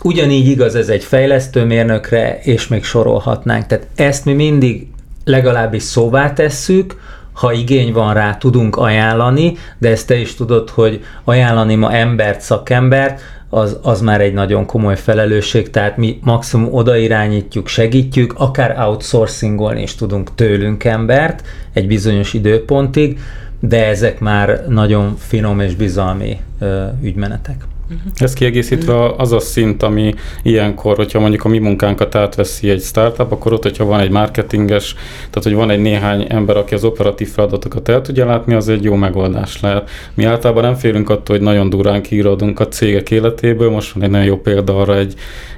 [0.04, 3.66] Ugyanígy igaz ez egy fejlesztőmérnökre, és még sorolhatnánk.
[3.66, 4.88] Tehát ezt mi mindig
[5.24, 6.96] legalábbis szóvá tesszük,
[7.34, 12.42] ha igény van rá, tudunk ajánlani, de ezt te is tudod, hogy ajánlani ma embert,
[12.42, 13.22] szakembert,
[13.56, 19.96] az, az már egy nagyon komoly felelősség, tehát mi maximum odairányítjuk, segítjük, akár outsourcingolni is
[19.96, 23.20] tudunk tőlünk embert egy bizonyos időpontig,
[23.60, 27.66] de ezek már nagyon finom és bizalmi ö, ügymenetek.
[27.90, 28.12] Uh-huh.
[28.16, 33.32] Ez kiegészítve az a szint, ami ilyenkor, hogyha mondjuk a mi munkánkat átveszi egy startup,
[33.32, 37.30] akkor ott, hogyha van egy marketinges, tehát hogy van egy néhány ember, aki az operatív
[37.30, 39.90] feladatokat el tudja látni, az egy jó megoldás lehet.
[40.14, 44.10] Mi általában nem félünk attól, hogy nagyon durán kiíradunk a cégek életéből, most van egy
[44.10, 45.14] nagyon jó példa arra egy,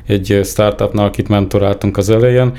[0.06, 2.52] egy startupnál, akit mentoráltunk az elején,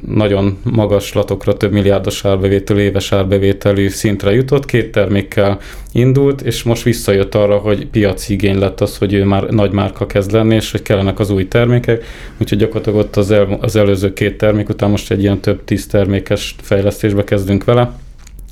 [0.00, 5.58] nagyon magaslatokra, több milliárdos árbevétel, éves árbevételű szintre jutott, két termékkel
[5.92, 10.06] indult, és most visszajött arra, hogy piaci igény lett az, hogy ő már nagy márka
[10.06, 12.04] kezd lenni, és hogy kellenek az új termékek,
[12.38, 15.86] úgyhogy gyakorlatilag ott az, el, az előző két termék után most egy ilyen több tíz
[15.86, 17.92] termékes fejlesztésbe kezdünk vele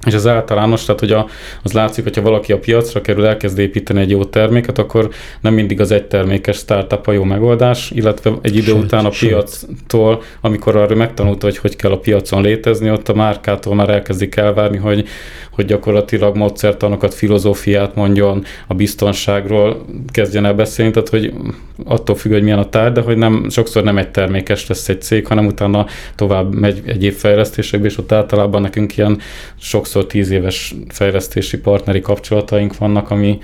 [0.06, 1.26] és az általános, tehát hogy a,
[1.62, 5.08] az látszik, hogyha valaki a piacra kerül, elkezd építeni egy jó terméket, akkor
[5.40, 9.10] nem mindig az egy termékes startup a jó megoldás, illetve egy idő sőt, után a
[9.10, 9.30] sőt.
[9.30, 14.36] piactól, amikor arra megtanulta, hogy hogy kell a piacon létezni, ott a márkától már elkezdik
[14.36, 15.06] elvárni, hogy,
[15.50, 21.32] hogy gyakorlatilag módszertanokat, filozófiát mondjon a biztonságról, kezdjen el beszélni, tehát hogy
[21.84, 25.02] attól függ, hogy milyen a tárgy, de hogy nem, sokszor nem egy termékes lesz egy
[25.02, 29.20] cég, hanem utána tovább megy egyéb fejlesztésekbe, és ott általában nekünk ilyen
[29.88, 33.38] sokszor tíz éves fejlesztési partneri kapcsolataink vannak, ami,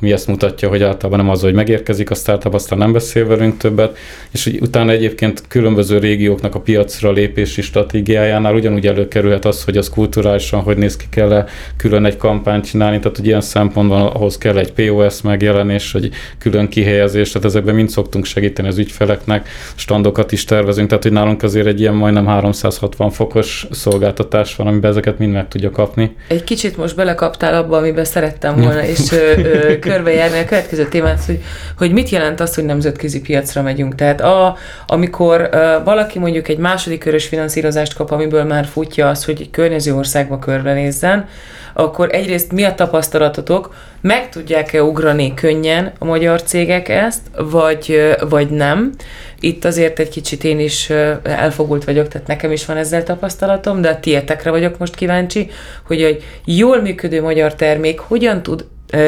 [0.00, 3.56] ami ezt mutatja, hogy általában nem az, hogy megérkezik a startup, aztán nem beszél velünk
[3.56, 3.96] többet,
[4.30, 9.90] és hogy utána egyébként különböző régióknak a piacra lépési stratégiájánál ugyanúgy előkerülhet az, hogy az
[9.90, 14.38] kulturálisan, hogy néz ki kell -e külön egy kampányt csinálni, tehát hogy ilyen szempontban ahhoz
[14.38, 20.32] kell egy POS megjelenés, hogy külön kihelyezés, tehát ezekben mind szoktunk segíteni az ügyfeleknek, standokat
[20.32, 25.18] is tervezünk, tehát hogy nálunk azért egy ilyen majdnem 360 fokos szolgáltatás van, amiben ezeket
[25.18, 26.16] mind meg tudja kapni.
[26.28, 31.24] Egy kicsit most belekaptál abba, amiben szerettem volna, és ö, ö, körbejárni a következő témát,
[31.24, 31.42] hogy,
[31.78, 33.94] hogy mit jelent az, hogy nemzetközi piacra megyünk.
[33.94, 39.24] Tehát a, amikor uh, valaki mondjuk egy második körös finanszírozást kap, amiből már futja az,
[39.24, 41.28] hogy egy környező országba körbenézzen,
[41.74, 48.50] akkor egyrészt mi a tapasztalatotok, meg tudják-e ugrani könnyen a magyar cégek ezt, vagy, vagy
[48.50, 48.92] nem.
[49.40, 50.90] Itt azért egy kicsit én is
[51.22, 55.50] elfogult vagyok, tehát nekem is van ezzel tapasztalatom, de a tietekre vagyok most kíváncsi,
[55.86, 58.64] hogy egy jól működő magyar termék hogyan tud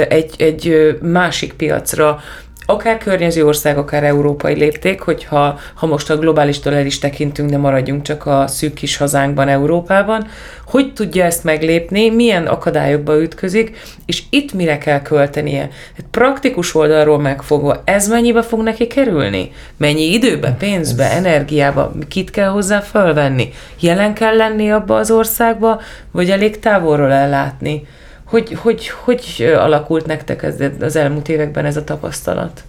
[0.08, 2.20] egy, egy másik piacra,
[2.66, 7.56] akár környező ország, akár európai lépték, hogyha ha most a globálistól el is tekintünk, de
[7.56, 10.26] maradjunk csak a szűk kis hazánkban, Európában,
[10.66, 15.68] hogy tudja ezt meglépni, milyen akadályokba ütközik, és itt mire kell költenie.
[15.96, 19.52] Hát praktikus oldalról megfogva, ez mennyibe fog neki kerülni?
[19.76, 23.48] Mennyi időbe, pénzbe, energiába, kit kell hozzá felvenni?
[23.80, 27.86] Jelen kell lenni abba az országba, vagy elég távolról ellátni?
[28.32, 32.64] Hogy, hogy, hogy alakult nektek ez, az elmúlt években ez a tapasztalat?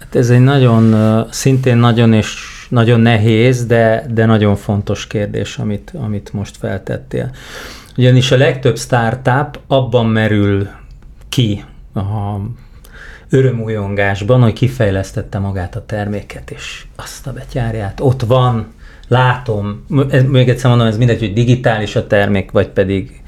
[0.00, 2.36] Hát ez egy nagyon, szintén nagyon és
[2.68, 7.30] nagyon nehéz, de, de nagyon fontos kérdés, amit, amit most feltettél.
[7.96, 10.68] Ugyanis a legtöbb startup abban merül
[11.28, 12.36] ki a
[13.30, 18.72] örömújongásban, hogy kifejlesztette magát a terméket, és azt a betyárját, ott van,
[19.08, 19.84] látom,
[20.26, 23.20] még egyszer mondom, ez mindegy, hogy digitális a termék, vagy pedig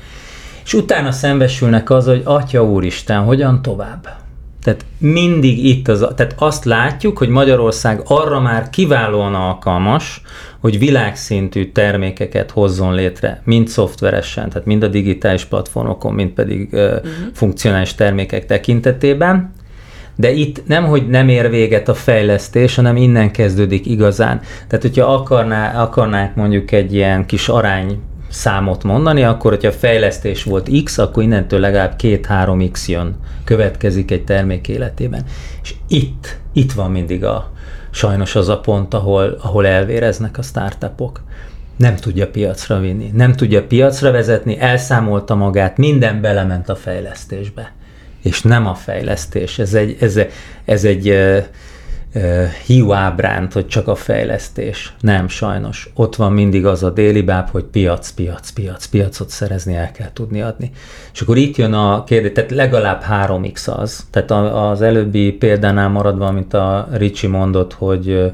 [0.68, 4.08] és utána szembesülnek az, hogy Atya Úristen, hogyan tovább?
[4.62, 10.22] Tehát mindig itt az, tehát azt látjuk, hogy Magyarország arra már kiválóan alkalmas,
[10.60, 16.80] hogy világszintű termékeket hozzon létre, mind szoftveresen, tehát mind a digitális platformokon, mind pedig uh,
[16.80, 17.02] uh-huh.
[17.32, 19.52] funkcionális termékek tekintetében,
[20.16, 24.40] de itt nem, hogy nem ér véget a fejlesztés, hanem innen kezdődik igazán.
[24.66, 30.44] Tehát, hogyha akarná, akarnák mondjuk egy ilyen kis arány számot mondani, akkor hogyha a fejlesztés
[30.44, 35.24] volt X, akkor innentől legalább 2-3X jön, következik egy termék életében.
[35.62, 37.52] És itt, itt van mindig a
[37.90, 41.20] sajnos az a pont, ahol, ahol elvéreznek a startupok.
[41.76, 47.72] Nem tudja piacra vinni, nem tudja piacra vezetni, elszámolta magát, minden belement a fejlesztésbe.
[48.22, 49.58] és nem a fejlesztés.
[49.58, 50.20] Ez egy, ez,
[50.64, 51.14] ez egy
[52.66, 54.92] hiú ábránt, hogy csak a fejlesztés.
[55.00, 55.90] Nem, sajnos.
[55.94, 60.12] Ott van mindig az a déli báb, hogy piac, piac, piac, piacot szerezni el kell
[60.12, 60.70] tudni adni.
[61.12, 64.06] És akkor itt jön a kérdés, tehát legalább 3x az.
[64.10, 68.32] Tehát az előbbi példánál maradva, amit a Ricsi mondott, hogy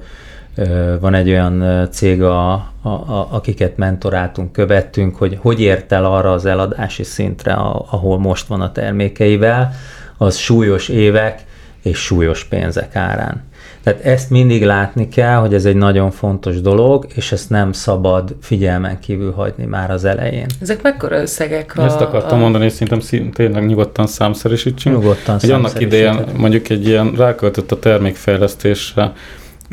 [1.01, 6.33] van egy olyan cég, a, a, a, akiket mentoráltunk, követtünk, hogy hogy ért el arra
[6.33, 9.73] az eladási szintre, ahol most van a termékeivel,
[10.17, 11.45] az súlyos évek
[11.83, 13.43] és súlyos pénzek árán.
[13.85, 18.37] Tehát ezt mindig látni kell, hogy ez egy nagyon fontos dolog, és ezt nem szabad
[18.41, 20.47] figyelmen kívül hagyni már az elején.
[20.61, 21.79] Ezek mekkora összegek?
[21.79, 22.41] A, Ezt akartam a...
[22.41, 24.97] mondani, és szerintem tényleg nyugodtan számszerűsítsünk.
[24.97, 29.13] Nyugodtan Hogy annak idején mondjuk egy ilyen ráköltött a termékfejlesztésre,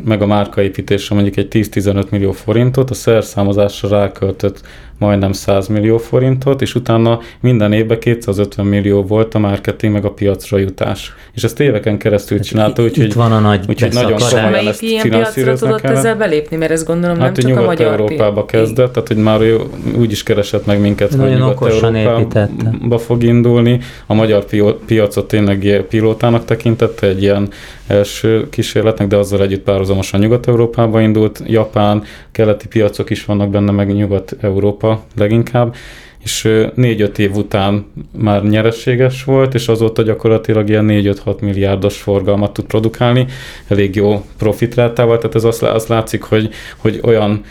[0.03, 4.61] meg a márkaépítésre mondjuk egy 10-15 millió forintot, a szerszámozásra ráköltött
[5.01, 10.11] majdnem 100 millió forintot, és utána minden évben 250 millió volt a marketing meg a
[10.11, 11.13] piacra jutás.
[11.33, 14.81] És ezt éveken keresztül hát csinálta, úgyhogy, itt van a nagy úgyhogy nagyon komolyan ezt
[14.81, 18.45] ilyen piacra tudott ezzel belépni, mert ezt gondolom hát, nem csak nyugat a magyar Európába
[18.45, 19.59] kezdett, tehát hogy már ő
[19.97, 23.79] úgy is keresett meg minket, hogy Nyugat-Európába fog indulni.
[24.05, 24.45] A magyar
[24.85, 27.49] piacot tényleg pilótának tekintette egy ilyen
[27.87, 33.93] első kísérletnek, de azzal együtt párhuzamosan Nyugat-Európába indult, Japán, keleti piacok is vannak benne, meg
[33.93, 35.75] Nyugat-Európa leginkább,
[36.23, 37.85] és négy-öt év után
[38.17, 43.25] már nyereséges volt, és azóta gyakorlatilag ilyen 4-5-6 milliárdos forgalmat tud produkálni,
[43.67, 47.43] elég jó profitrátával, tehát ez azt, azt látszik, hogy, hogy olyan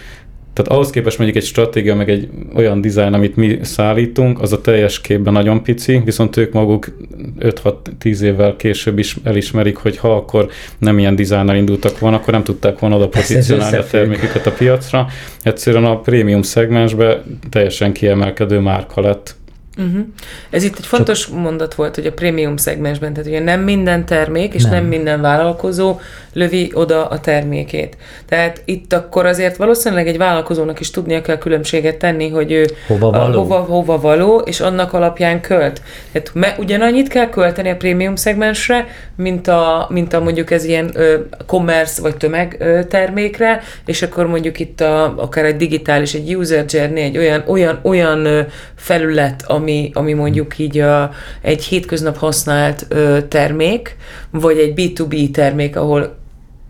[0.63, 4.61] tehát ahhoz képest mondjuk egy stratégia, meg egy olyan dizájn, amit mi szállítunk, az a
[4.61, 6.97] teljes képben nagyon pici, viszont ők maguk
[7.41, 10.49] 5-6-10 évvel később is elismerik, hogy ha akkor
[10.79, 15.07] nem ilyen dizájnnal indultak volna, akkor nem tudták volna oda pozícionálni a terméküket a piacra.
[15.43, 19.35] Egyszerűen a prémium szegmensbe teljesen kiemelkedő márka lett.
[19.81, 20.07] Uh-huh.
[20.51, 21.35] Ez itt egy fontos Csak...
[21.39, 24.73] mondat volt, hogy a prémium szegmensben, tehát ugye nem minden termék és nem.
[24.73, 25.99] nem minden vállalkozó
[26.33, 27.97] lövi oda a termékét.
[28.29, 33.11] Tehát itt akkor azért valószínűleg egy vállalkozónak is tudnia kell különbséget tenni, hogy ő hova
[33.11, 35.83] való, a, hova, hova való és annak alapján költ.
[36.13, 40.91] Tehát me, ugyanannyit kell költeni a prémium szegmensre, mint a, mint a mondjuk ez ilyen
[40.95, 46.37] ö, commerce vagy tömeg ö, termékre, és akkor mondjuk itt a, akár egy digitális, egy
[46.37, 51.11] user journey, egy olyan, olyan, olyan felület, ami, ami mondjuk így a,
[51.41, 53.97] egy hétköznap használt ö, termék,
[54.31, 56.19] vagy egy B2B termék, ahol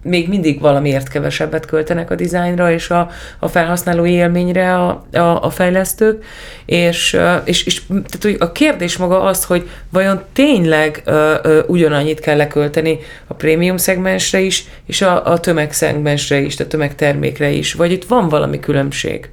[0.02, 5.50] még mindig valamiért kevesebbet költenek a dizájnra és a, a felhasználói élményre a, a, a
[5.50, 6.24] fejlesztők,
[6.66, 12.36] és, és, és tehát a kérdés maga az, hogy vajon tényleg ö, ö, ugyanannyit kell
[12.36, 18.04] lekölteni a prémium szegmensre is, és a, a tömegszegmensre is, a tömegtermékre is, vagy itt
[18.04, 19.30] van valami különbség?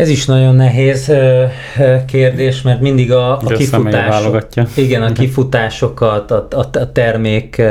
[0.00, 1.12] Ez is nagyon nehéz
[2.06, 4.46] kérdés, mert mindig a, a kifutások,
[4.76, 7.62] igen, a kifutásokat, a, a, a termék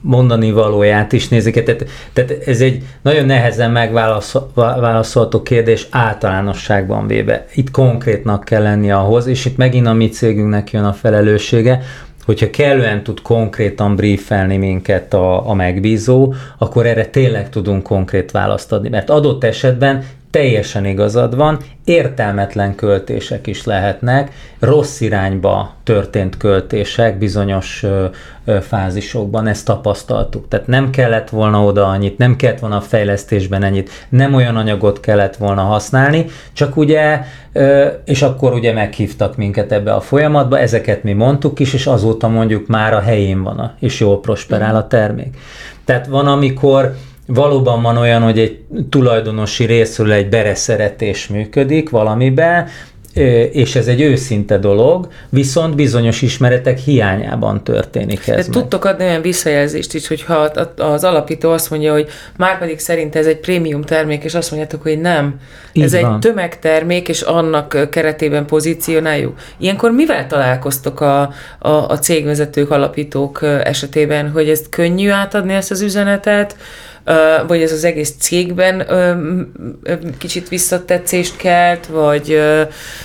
[0.00, 1.62] mondani valóját is nézik.
[1.62, 7.46] Tehát, tehát ez egy nagyon nehezen megválaszolható kérdés általánosságban véve.
[7.54, 11.80] Itt konkrétnak kell lenni ahhoz, és itt megint a mi cégünknek jön a felelőssége,
[12.24, 18.72] hogyha kellően tud konkrétan briefelni minket a, a megbízó, akkor erre tényleg tudunk konkrét választ
[18.72, 18.88] adni.
[18.88, 20.04] Mert adott esetben
[20.34, 28.04] teljesen igazad van, értelmetlen költések is lehetnek, rossz irányba történt költések bizonyos ö,
[28.44, 30.48] ö, fázisokban, ezt tapasztaltuk.
[30.48, 35.00] Tehát nem kellett volna oda annyit, nem kellett volna a fejlesztésben ennyit, nem olyan anyagot
[35.00, 37.20] kellett volna használni, csak ugye,
[37.52, 42.28] ö, és akkor ugye meghívtak minket ebbe a folyamatba, ezeket mi mondtuk is, és azóta
[42.28, 45.36] mondjuk már a helyén van, a, és jól prosperál a termék.
[45.84, 46.94] Tehát van, amikor
[47.26, 48.58] valóban van olyan, hogy egy
[48.90, 52.68] tulajdonosi részről egy bereszeretés működik valamiben,
[53.52, 58.46] és ez egy őszinte dolog, viszont bizonyos ismeretek hiányában történik ez.
[58.46, 60.34] De tudtok adni olyan visszajelzést is, hogyha
[60.76, 64.82] az alapító azt mondja, hogy már pedig szerint ez egy prémium termék, és azt mondjátok,
[64.82, 65.40] hogy nem.
[65.72, 66.12] Így ez van.
[66.12, 69.38] egy tömegtermék, és annak keretében pozícionáljuk.
[69.58, 71.20] Ilyenkor mivel találkoztok a,
[71.58, 76.56] a, a cégvezetők, alapítók esetében, hogy ezt könnyű átadni ezt az üzenetet,
[77.46, 78.86] vagy ez az egész cégben
[80.18, 82.40] kicsit visszatetszést kelt, vagy,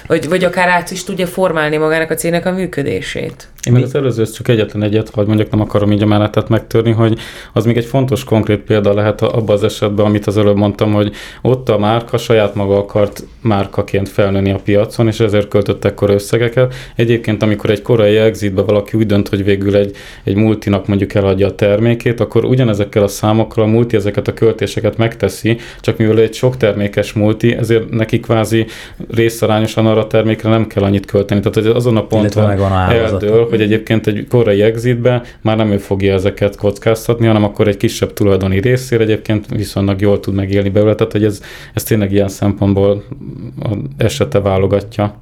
[0.07, 3.47] vagy, vagy akár át is tudja formálni magának a cégnek a működését?
[3.65, 6.91] Én meg az előző csak egyetlen egyet, hogy mondjak, nem akarom így a menetet megtörni,
[6.91, 7.19] hogy
[7.53, 11.11] az még egy fontos konkrét példa lehet abban az esetben, amit az előbb mondtam, hogy
[11.41, 16.73] ott a márka saját maga akart márkaként felnőni a piacon, és ezért költöttek kor összegeket.
[16.95, 21.47] Egyébként, amikor egy korai exitbe valaki úgy dönt, hogy végül egy, egy multinak mondjuk eladja
[21.47, 26.33] a termékét, akkor ugyanezekkel a számokkal a multi ezeket a költéseket megteszi, csak mivel egy
[26.33, 28.65] sok termékes multi, ezért neki kvázi
[29.11, 31.39] részarányosan arra a termékre nem kell annyit költeni.
[31.39, 32.49] Tehát azon a ponton
[32.89, 37.77] eldől, hogy egyébként egy korai exitbe már nem ő fogja ezeket kockáztatni, hanem akkor egy
[37.77, 41.41] kisebb tulajdoni részére egyébként viszonylag jól tud megélni belőle, tehát hogy ez,
[41.73, 43.03] ez tényleg ilyen szempontból
[43.97, 45.15] esete válogatja.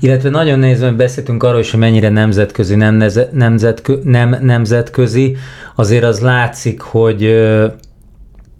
[0.00, 5.36] Illetve nagyon nehéz, hogy beszéltünk arról is, hogy mennyire nemzetközi, nem, neze, nemzetkö, nem nemzetközi,
[5.74, 7.22] azért az látszik, hogy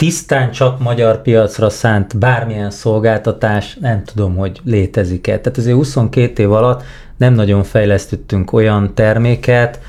[0.02, 5.38] tisztán csak magyar piacra szánt bármilyen szolgáltatás, nem tudom, hogy létezik-e.
[5.38, 6.82] Tehát azért 22 év alatt
[7.16, 9.80] nem nagyon fejlesztettünk olyan terméket,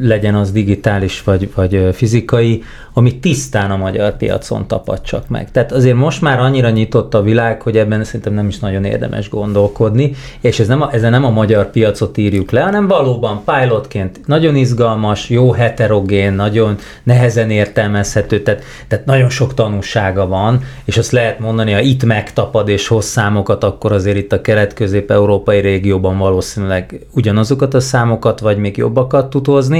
[0.00, 2.62] legyen az digitális vagy, vagy fizikai,
[2.92, 5.50] ami tisztán a magyar piacon tapad csak meg.
[5.50, 9.28] Tehát azért most már annyira nyitott a világ, hogy ebben szerintem nem is nagyon érdemes
[9.28, 14.26] gondolkodni, és ez nem a, ezzel nem a magyar piacot írjuk le, hanem valóban pilotként
[14.26, 21.10] nagyon izgalmas, jó heterogén, nagyon nehezen értelmezhető, tehát, tehát nagyon sok tanúsága van, és azt
[21.10, 27.06] lehet mondani, ha itt megtapad és hoz számokat, akkor azért itt a kelet-közép-európai régióban valószínűleg
[27.12, 29.75] ugyanazokat a számokat, vagy még jobbakat tud hozni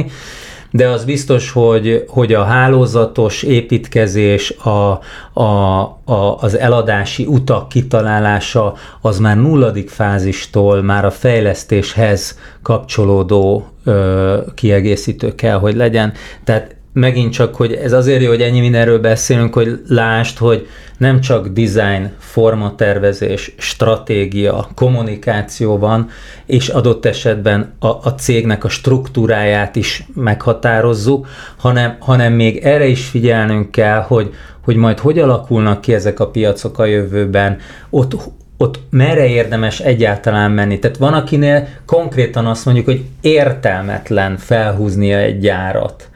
[0.70, 5.00] de az biztos, hogy, hogy a hálózatos építkezés, a,
[5.40, 14.38] a, a, az eladási utak kitalálása az már nulladik fázistól már a fejlesztéshez kapcsolódó ö,
[14.54, 16.12] kiegészítő kell, hogy legyen.
[16.44, 20.68] Tehát megint csak, hogy ez azért jó, hogy ennyi mindenről beszélünk, hogy lásd, hogy
[20.98, 26.08] nem csak design, formatervezés, stratégia, kommunikáció van,
[26.46, 31.26] és adott esetben a, a cégnek a struktúráját is meghatározzuk,
[31.56, 34.34] hanem, hanem még erre is figyelnünk kell, hogy,
[34.64, 37.58] hogy majd hogy alakulnak ki ezek a piacok a jövőben,
[37.90, 38.16] ott
[38.58, 40.78] ott merre érdemes egyáltalán menni.
[40.78, 46.08] Tehát van, akinél konkrétan azt mondjuk, hogy értelmetlen felhúznia egy gyárat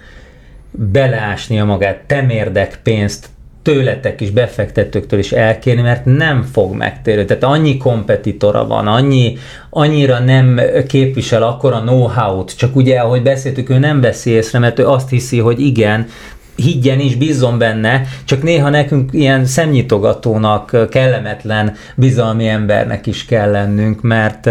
[0.71, 3.29] beleásnia magát, temérdek pénzt
[3.63, 7.25] tőletek is, befektetőktől is elkérni, mert nem fog megtérni.
[7.25, 9.37] Tehát annyi kompetitora van, annyi,
[9.71, 14.87] annyira nem képvisel akkora know-how-t, csak ugye, ahogy beszéltük, ő nem veszi észre, mert ő
[14.87, 16.07] azt hiszi, hogy igen,
[16.57, 24.03] higgyen is, bízzon benne, csak néha nekünk ilyen szemnyitogatónak, kellemetlen bizalmi embernek is kell lennünk,
[24.03, 24.51] mert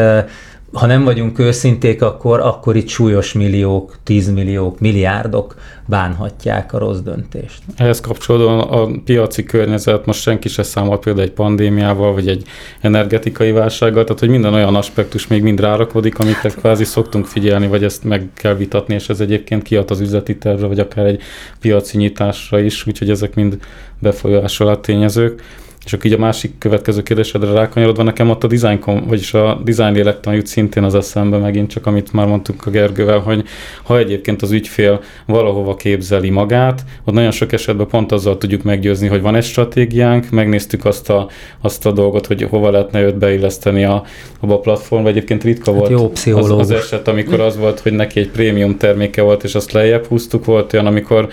[0.74, 5.56] ha nem vagyunk őszinték, akkor, akkor itt súlyos milliók, tízmilliók, milliárdok
[5.86, 7.62] bánhatják a rossz döntést.
[7.76, 12.44] Ehhez kapcsolódóan a piaci környezet, most senki se számol például egy pandémiával, vagy egy
[12.82, 17.84] energetikai válsággal, tehát hogy minden olyan aspektus még mind rárakodik, amiket kvázi szoktunk figyelni, vagy
[17.84, 21.22] ezt meg kell vitatni, és ez egyébként kiad az üzleti tervre, vagy akár egy
[21.60, 23.58] piaci nyitásra is, úgyhogy ezek mind
[24.00, 25.42] befolyásoló tényezők.
[25.86, 29.94] És akkor így a másik következő kérdésedre rákanyarodva, nekem ott a design, vagyis a design
[29.94, 33.44] lélektan jut szintén az eszembe megint, csak amit már mondtunk a Gergővel, hogy
[33.84, 39.08] ha egyébként az ügyfél valahova képzeli magát, ott nagyon sok esetben pont azzal tudjuk meggyőzni,
[39.08, 41.30] hogy van egy stratégiánk, megnéztük azt a,
[41.62, 44.04] azt a dolgot, hogy hova lehetne őt beilleszteni a,
[44.40, 45.10] abba a platformba.
[45.10, 48.78] Egyébként ritka hát volt jó az, az eset, amikor az volt, hogy neki egy prémium
[48.78, 51.30] terméke volt, és azt lejjebb húztuk, volt olyan, amikor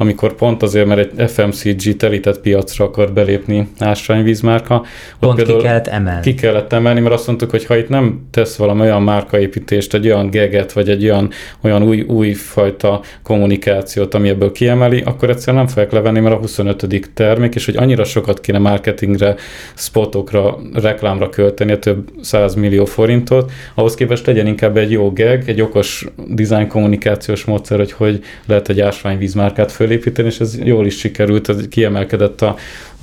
[0.00, 4.84] amikor pont azért, mert egy FMCG telített piacra akar belépni ásványvízmárka.
[5.18, 6.20] Pont ki kellett emelni.
[6.20, 10.06] Ki kellett emelni, mert azt mondtuk, hogy ha itt nem tesz valami olyan márkaépítést, egy
[10.06, 11.30] olyan geget, vagy egy olyan,
[11.60, 16.38] olyan új, új fajta kommunikációt, ami ebből kiemeli, akkor egyszerűen nem fogják levenni, mert a
[16.38, 17.10] 25.
[17.14, 19.34] termék, és hogy annyira sokat kéne marketingre,
[19.74, 25.60] spotokra, reklámra költeni, több 100 millió forintot, ahhoz képest legyen inkább egy jó geg, egy
[25.60, 30.98] okos design kommunikációs módszer, hogy hogy lehet egy ásványvízmárkát föl fölépíteni, és ez jól is
[30.98, 32.56] sikerült, ez kiemelkedett a,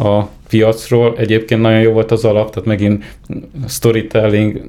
[0.03, 1.15] a piacról.
[1.17, 3.03] Egyébként nagyon jó volt az alap, tehát megint
[3.67, 4.61] storytelling,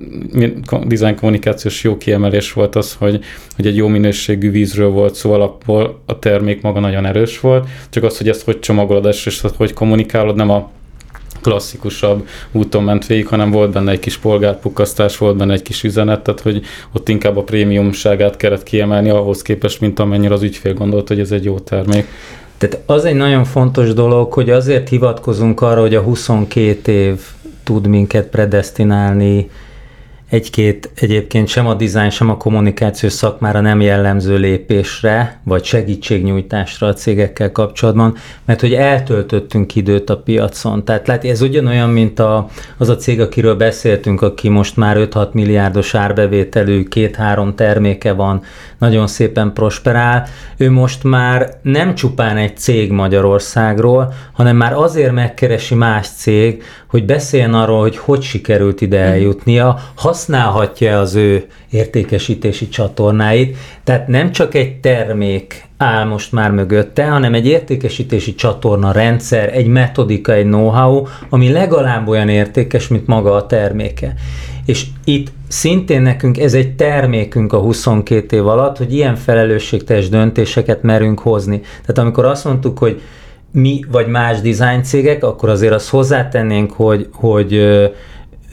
[0.86, 3.24] design kommunikációs jó kiemelés volt az, hogy,
[3.56, 8.02] hogy egy jó minőségű vízről volt szó alapból, a termék maga nagyon erős volt, csak
[8.02, 10.70] az, hogy ezt hogy csomagolod, és hogy kommunikálod, nem a
[11.40, 16.20] klasszikusabb úton ment végig, hanem volt benne egy kis polgárpukasztás, volt benne egy kis üzenet,
[16.22, 16.62] tehát hogy
[16.92, 21.30] ott inkább a prémiumságát kellett kiemelni ahhoz képest, mint amennyire az ügyfél gondolt, hogy ez
[21.30, 22.06] egy jó termék.
[22.58, 27.20] Tehát az egy nagyon fontos dolog, hogy azért hivatkozunk arra, hogy a 22 év
[27.64, 29.50] tud minket predestinálni
[30.28, 36.92] egy-két egyébként sem a dizájn, sem a kommunikáció szakmára nem jellemző lépésre, vagy segítségnyújtásra a
[36.92, 40.84] cégekkel kapcsolatban, mert hogy eltöltöttünk időt a piacon.
[40.84, 45.30] Tehát lehet, ez ugyanolyan, mint a, az a cég, akiről beszéltünk, aki most már 5-6
[45.32, 48.42] milliárdos árbevételű, két-három terméke van,
[48.78, 50.26] nagyon szépen prosperál.
[50.56, 57.04] Ő most már nem csupán egy cég Magyarországról, hanem már azért megkeresi más cég, hogy
[57.04, 59.78] beszéljen arról, hogy hogy sikerült ide eljutnia,
[60.18, 63.56] használhatja az ő értékesítési csatornáit.
[63.84, 69.66] Tehát nem csak egy termék áll most már mögötte, hanem egy értékesítési csatorna rendszer, egy
[69.66, 74.14] metodika, egy know-how, ami legalább olyan értékes, mint maga a terméke.
[74.66, 80.82] És itt szintén nekünk ez egy termékünk a 22 év alatt, hogy ilyen felelősségteljes döntéseket
[80.82, 81.60] merünk hozni.
[81.60, 83.00] Tehát amikor azt mondtuk, hogy
[83.52, 87.52] mi vagy más design akkor azért azt hozzátennénk, hogy, hogy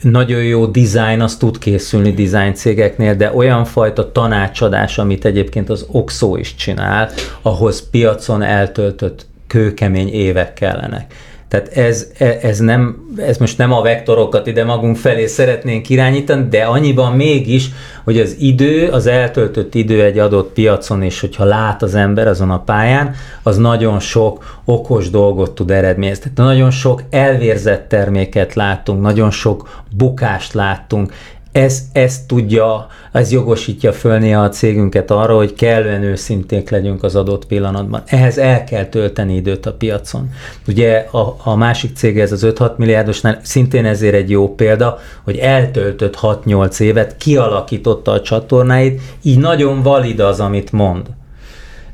[0.02, 5.86] nagyon jó design, az tud készülni design cégeknél, de olyan fajta tanácsadás, amit egyébként az
[5.90, 7.10] Oxo is csinál,
[7.42, 11.14] ahhoz piacon eltöltött kőkemény évek kellenek.
[11.48, 16.48] Tehát ez, e, ez, nem, ez most nem a vektorokat ide magunk felé szeretnénk irányítani,
[16.48, 17.68] de annyiban mégis,
[18.04, 22.50] hogy az idő, az eltöltött idő egy adott piacon, és hogyha lát az ember azon
[22.50, 26.30] a pályán, az nagyon sok okos dolgot tud eredményezni.
[26.34, 31.12] Tehát nagyon sok elvérzett terméket láttunk, nagyon sok bukást láttunk,
[31.56, 37.46] ez, ez tudja, ez jogosítja fölni a cégünket arra, hogy kellően őszinték legyünk az adott
[37.46, 38.02] pillanatban.
[38.06, 40.30] Ehhez el kell tölteni időt a piacon.
[40.66, 45.36] Ugye a, a másik cég, ez az 5-6 milliárdosnál szintén ezért egy jó példa, hogy
[45.36, 51.06] eltöltött 6-8 évet, kialakította a csatornáit, így nagyon valid az, amit mond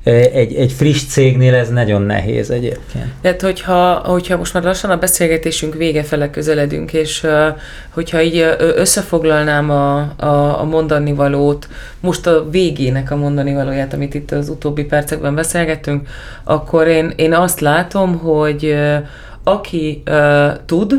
[0.05, 3.07] egy, egy friss cégnél ez nagyon nehéz egyébként.
[3.21, 7.27] Tehát, hogyha, hogyha most már lassan a beszélgetésünk vége fele közeledünk, és
[7.91, 11.69] hogyha így összefoglalnám a, a, a mondani valót,
[12.01, 16.09] most a végének a mondani valóját, amit itt az utóbbi percekben beszélgettünk,
[16.45, 18.77] akkor én, én azt látom, hogy
[19.45, 20.93] aki uh, tud,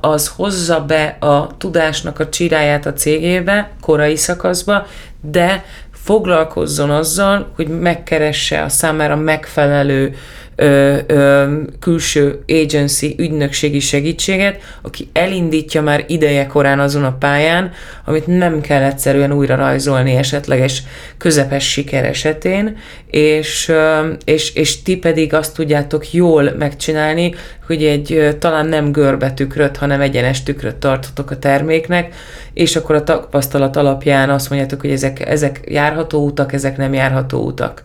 [0.00, 4.86] az hozza be a tudásnak a csiráját a cégébe, korai szakaszba,
[5.20, 5.64] de
[6.02, 10.14] foglalkozzon azzal, hogy megkeresse a számára megfelelő
[10.56, 17.70] ö, ö, külső agency, ügynökségi segítséget, aki elindítja már ideje korán azon a pályán,
[18.04, 20.82] amit nem kell egyszerűen újra rajzolni esetleges
[21.16, 22.76] közepes siker esetén,
[23.10, 27.34] és, ö, és, és ti pedig azt tudjátok jól megcsinálni,
[27.66, 32.14] hogy egy talán nem görbetükröt, hanem egyenes tükröt tartotok a terméknek,
[32.52, 37.44] és akkor a tapasztalat alapján azt mondjátok, hogy ezek, ezek járható utak, ezek nem járható
[37.44, 37.82] utak.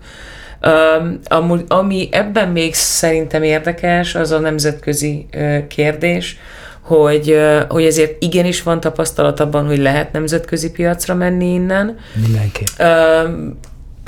[0.62, 5.26] Um, ami ebben még szerintem érdekes, az a nemzetközi
[5.68, 6.38] kérdés,
[6.82, 11.98] hogy, hogy ezért igenis van tapasztalat abban, hogy lehet nemzetközi piacra menni innen.
[12.14, 12.64] Mindenki.
[12.80, 13.56] Uh,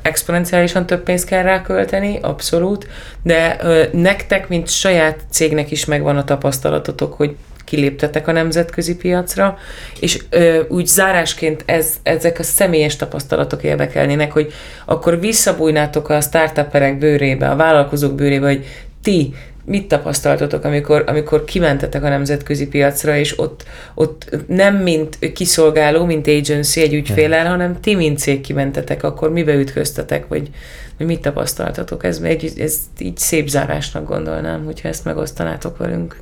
[0.02, 2.88] exponenciálisan több pénzt kell rákölteni, abszolút,
[3.24, 3.58] de
[3.92, 7.36] nektek, mint saját cégnek is megvan a tapasztalatotok, hogy
[7.70, 9.58] kiléptetek a nemzetközi piacra,
[10.00, 14.54] és ö, úgy zárásként ez, ezek a személyes tapasztalatok érdekelnének, hogy
[14.86, 18.66] akkor visszabújnátok a startuperek bőrébe, a vállalkozók bőrébe, hogy
[19.04, 19.34] ti
[19.66, 26.28] mit tapasztaltatok, amikor, amikor kimentetek a nemzetközi piacra, és ott, ott nem mint kiszolgáló, mint
[26.28, 30.50] agency egy ügyfélel, hanem ti, mint cég kimentetek, akkor mibe ütköztetek, vagy,
[30.98, 32.04] vagy mit tapasztaltatok?
[32.04, 36.16] Ez, egy, ez így szép zárásnak gondolnám, hogyha ezt megosztanátok velünk.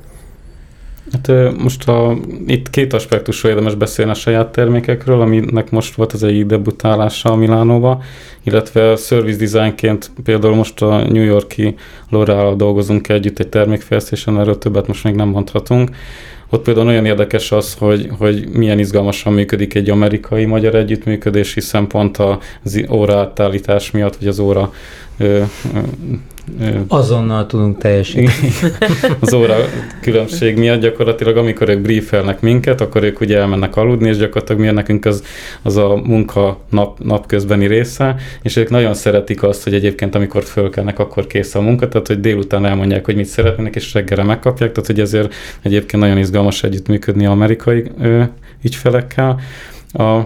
[1.12, 6.22] Hát most a, itt két aspektusról érdemes beszélni a saját termékekről, aminek most volt az
[6.22, 8.02] egyik debutálása a Milánóba,
[8.42, 11.74] illetve service designként például most a New Yorki
[12.10, 15.90] L'Oreal dolgozunk együtt egy termékfejlesztésen, erről többet most még nem mondhatunk.
[16.50, 22.16] Ott például olyan érdekes az, hogy, hogy milyen izgalmasan működik egy amerikai-magyar együttműködés, hiszen pont
[22.62, 24.72] az óra átállítás miatt, vagy az óra
[25.18, 25.78] ö, ö,
[26.88, 28.30] Azonnal tudunk teljesíteni.
[29.20, 29.56] az óra
[30.00, 34.70] különbség miatt gyakorlatilag, amikor ők briefelnek minket, akkor ők ugye elmennek aludni, és gyakorlatilag mi
[34.70, 35.22] nekünk az,
[35.62, 40.98] az a munka nap, napközbeni része, és ők nagyon szeretik azt, hogy egyébként amikor fölkelnek,
[40.98, 44.86] akkor kész a munka, tehát hogy délután elmondják, hogy mit szeretnének, és reggelre megkapják, tehát
[44.86, 48.22] hogy ezért egyébként nagyon izgalmas együttműködni amerikai ö,
[48.62, 49.40] ügyfelekkel.
[49.92, 50.20] A,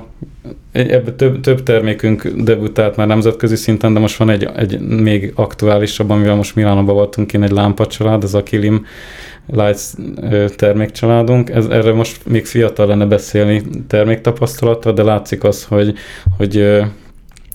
[0.73, 6.11] ebbe több, több termékünk debutált már nemzetközi szinten, de most van egy, egy még aktuálisabb,
[6.11, 8.87] amivel most Milánóban voltunk, én egy lámpacsalád, ez a Kilim
[9.47, 9.81] Lights
[10.57, 11.51] termékcsaládunk.
[11.51, 15.95] Ez, erre most még fiatal lenne beszélni terméktapasztalata, de látszik az, hogy,
[16.37, 16.83] hogy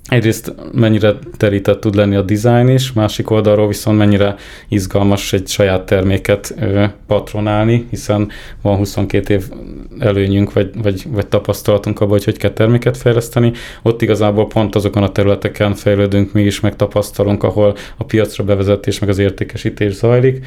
[0.08, 4.36] egyrészt mennyire terített tud lenni a design is, másik oldalról viszont mennyire
[4.68, 6.56] izgalmas egy saját terméket
[7.08, 8.30] patronálni, hiszen
[8.62, 9.44] van 22 év
[10.00, 13.52] előnyünk, vagy, vagy, vagy tapasztalatunk abban, hogy hogy kell terméket fejleszteni.
[13.82, 19.00] Ott igazából pont azokon a területeken fejlődünk mi is, meg tapasztalunk, ahol a piacra bevezetés,
[19.00, 20.46] meg az értékesítés zajlik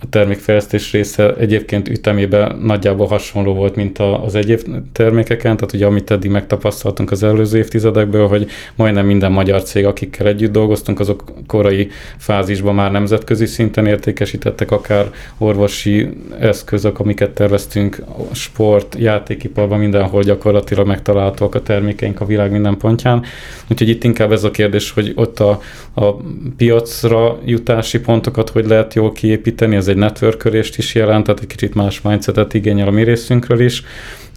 [0.00, 4.60] a termékfejlesztés része egyébként ütemében nagyjából hasonló volt, mint az egyéb
[4.92, 10.26] termékeken, tehát ugye amit eddig megtapasztaltunk az előző évtizedekből, hogy majdnem minden magyar cég, akikkel
[10.26, 18.96] együtt dolgoztunk, azok korai fázisban már nemzetközi szinten értékesítettek, akár orvosi eszközök, amiket terveztünk, sport,
[18.98, 23.24] játékiparban, mindenhol gyakorlatilag megtalálhatóak a termékeink a világ minden pontján.
[23.70, 25.60] Úgyhogy itt inkább ez a kérdés, hogy ott a,
[25.94, 26.16] a
[26.56, 31.46] piacra jutási pontokat hogy lehet jól kiépíteni, építeni, ez egy networkölést is jelent, tehát egy
[31.46, 33.82] kicsit más mindsetet igényel a mi részünkről is,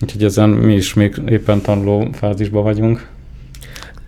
[0.02, 3.08] úgyhogy ezen mi is még éppen tanuló fázisban vagyunk.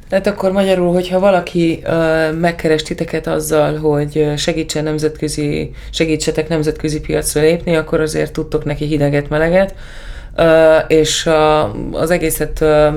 [0.09, 7.41] Tehát akkor magyarul, hogyha valaki uh, megkeres titeket azzal, hogy segítsen nemzetközi, segítsetek nemzetközi piacra
[7.41, 9.75] lépni, akkor azért tudtok neki hideget, meleget,
[10.37, 10.45] uh,
[10.87, 12.93] és uh, az egészet uh,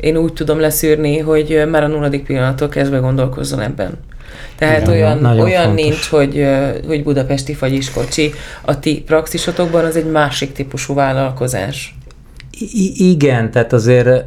[0.00, 3.98] én úgy tudom leszűrni, hogy már a nulladik pillanattól kezdve gondolkozzon ebben.
[4.56, 5.84] Tehát Igen, olyan, olyan fontos.
[5.84, 6.46] nincs, hogy,
[6.86, 8.32] hogy budapesti fagyiskocsi.
[8.62, 11.94] A ti praxisotokban az egy másik típusú vállalkozás.
[12.72, 14.24] I- igen, tehát azért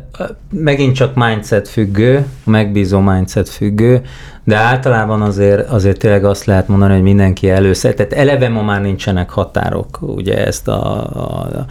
[0.50, 4.02] megint csak mindset függő, megbízó mindset függő,
[4.44, 8.82] de általában azért, azért tényleg azt lehet mondani, hogy mindenki először, tehát eleve ma már
[8.82, 11.66] nincsenek határok, ugye ezt a, a,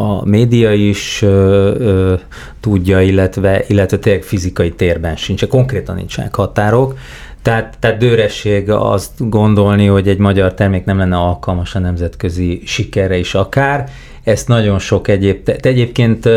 [0.00, 2.14] a média is ö, ö,
[2.60, 6.98] tudja, illetve, illetve tényleg fizikai térben sincs, konkrétan nincsenek határok,
[7.42, 13.16] tehát, tehát dőresség azt gondolni, hogy egy magyar termék nem lenne alkalmas a nemzetközi sikerre
[13.16, 13.88] is akár.
[14.24, 16.28] Ezt nagyon sok egyéb, te egyébként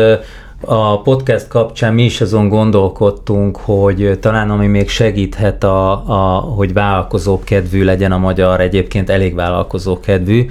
[0.64, 6.72] a podcast kapcsán mi is azon gondolkodtunk, hogy talán ami még segíthet, a, a, hogy
[6.72, 10.46] vállalkozó kedvű legyen a magyar, egyébként elég vállalkozó kedvű,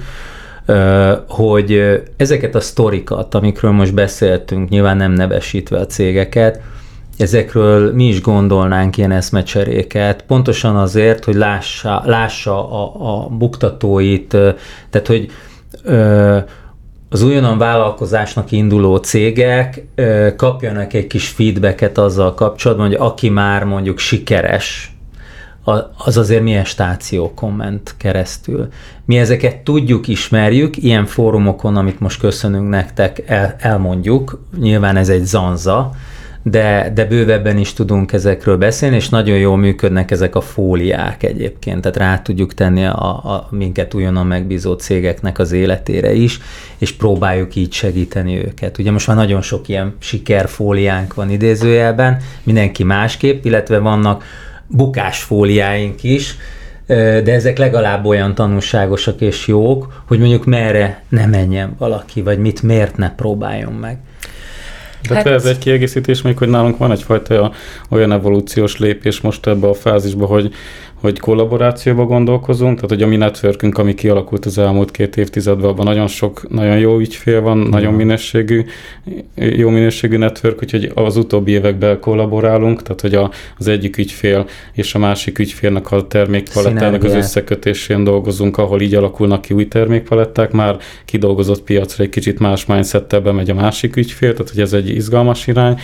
[1.28, 6.60] hogy ezeket a sztorikat, amikről most beszéltünk, nyilván nem nevesítve a cégeket,
[7.18, 14.28] ezekről mi is gondolnánk ilyen eszmecseréket, pontosan azért, hogy lássa, lássa a, a buktatóit,
[14.90, 15.30] tehát hogy
[15.82, 16.38] ö,
[17.08, 23.64] az újonnan vállalkozásnak induló cégek ö, kapjanak egy kis feedbacket azzal kapcsolatban, hogy aki már
[23.64, 24.92] mondjuk sikeres,
[25.96, 28.68] az azért milyen stáció komment keresztül.
[29.04, 35.24] Mi ezeket tudjuk, ismerjük, ilyen fórumokon, amit most köszönünk nektek, el, elmondjuk, nyilván ez egy
[35.24, 35.90] zanza,
[36.42, 41.80] de, de bővebben is tudunk ezekről beszélni, és nagyon jól működnek ezek a fóliák egyébként,
[41.80, 46.40] tehát rá tudjuk tenni a, a minket újonnan megbízó cégeknek az életére is,
[46.78, 48.78] és próbáljuk így segíteni őket.
[48.78, 54.24] Ugye most már nagyon sok ilyen sikerfóliánk van idézőjelben, mindenki másképp, illetve vannak
[54.66, 56.36] bukásfóliáink is,
[56.86, 62.62] de ezek legalább olyan tanulságosak és jók, hogy mondjuk merre ne menjen valaki, vagy mit
[62.62, 63.98] miért ne próbáljon meg.
[65.08, 65.26] De hát...
[65.26, 67.52] ez egy kiegészítés még, hogy nálunk van egyfajta
[67.88, 70.52] olyan evolúciós lépés most ebbe a fázisba, hogy
[71.02, 75.84] hogy kollaborációba gondolkozunk, tehát hogy a mi networkünk, ami kialakult az elmúlt két évtizedben, abban
[75.84, 77.68] nagyon sok, nagyon jó ügyfél van, mm.
[77.68, 78.64] nagyon minőségű,
[79.34, 84.94] jó minőségű network, úgyhogy az utóbbi években kollaborálunk, tehát hogy a, az egyik ügyfél és
[84.94, 90.76] a másik ügyfélnek a termékpalettának az összekötésén dolgozunk, ahol így alakulnak ki új termékpaletták, már
[91.04, 95.46] kidolgozott piacra egy kicsit más mindsettel bemegy a másik ügyfél, tehát hogy ez egy izgalmas
[95.46, 95.78] irány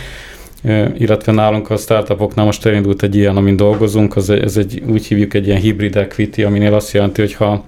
[0.97, 5.33] illetve nálunk a startupoknál most elindult egy ilyen, amin dolgozunk, az, ez egy, úgy hívjuk
[5.33, 7.65] egy ilyen hibrid equity, aminél azt jelenti, hogy ha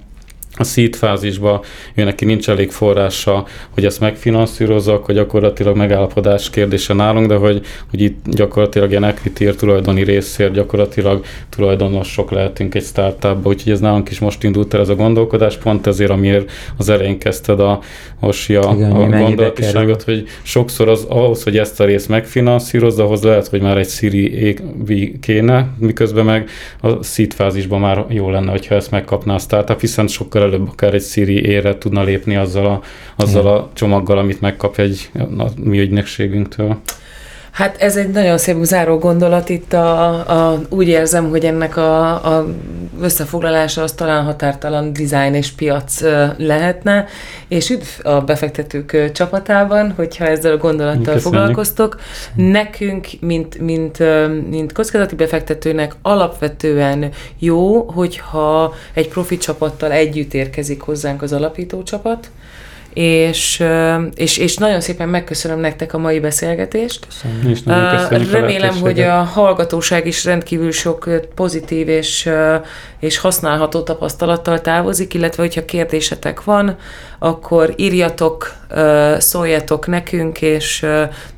[0.56, 1.60] a seed fázisban
[1.94, 7.60] ő neki nincs elég forrása, hogy ezt megfinanszírozza, akkor gyakorlatilag megállapodás kérdése nálunk, de hogy,
[7.90, 14.10] hogy itt gyakorlatilag ilyen equity tulajdoni részért gyakorlatilag tulajdonosok lehetünk egy startupba, úgyhogy ez nálunk
[14.10, 17.80] is most indult el ez a gondolkodás, pont ezért, amiért az elején kezdted a
[18.20, 23.22] Hosi a, Igen, a gondolatiságot, hogy sokszor az, ahhoz, hogy ezt a részt megfinanszírozza, ahhoz
[23.22, 24.56] lehet, hogy már egy Siri
[25.20, 26.48] kéne, miközben meg
[26.80, 30.68] a seed fázisban már jó lenne, hogyha ezt megkapná a startup, hiszen sokkal sokkal előbb
[30.68, 32.82] akár egy Siri ére tudna lépni azzal a,
[33.16, 36.80] azzal a csomaggal, amit megkap egy a mi ügynökségünktől.
[37.52, 42.08] Hát ez egy nagyon szép záró gondolat itt, a, a, úgy érzem, hogy ennek a,
[42.36, 42.46] a
[43.00, 46.00] összefoglalása az talán határtalan design és piac
[46.36, 47.06] lehetne,
[47.48, 51.22] és üdv a befektetők csapatában, hogyha ezzel a gondolattal Köszönjük.
[51.22, 52.00] foglalkoztok.
[52.34, 53.98] Nekünk, mint, mint,
[54.50, 62.30] mint kockázati befektetőnek alapvetően jó, hogyha egy profi csapattal együtt érkezik hozzánk az alapító csapat,
[62.92, 63.64] és,
[64.14, 67.06] és, és nagyon szépen megköszönöm nektek a mai beszélgetést.
[67.64, 72.30] Nagyon a Remélem, hogy a hallgatóság is rendkívül sok pozitív és,
[73.00, 76.76] és használható tapasztalattal távozik, illetve hogyha kérdésetek van,
[77.18, 78.54] akkor írjatok,
[79.18, 80.86] szóljatok nekünk, és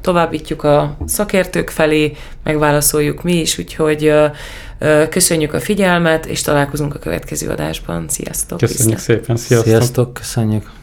[0.00, 4.12] továbbítjuk a szakértők felé, megválaszoljuk mi is, úgyhogy
[5.10, 8.04] köszönjük a figyelmet, és találkozunk a következő adásban.
[8.08, 8.58] Sziasztok!
[8.58, 9.18] Köszönjük Viszlát.
[9.18, 9.68] szépen, sziasztok!
[9.68, 10.82] Sziasztok, köszönjük!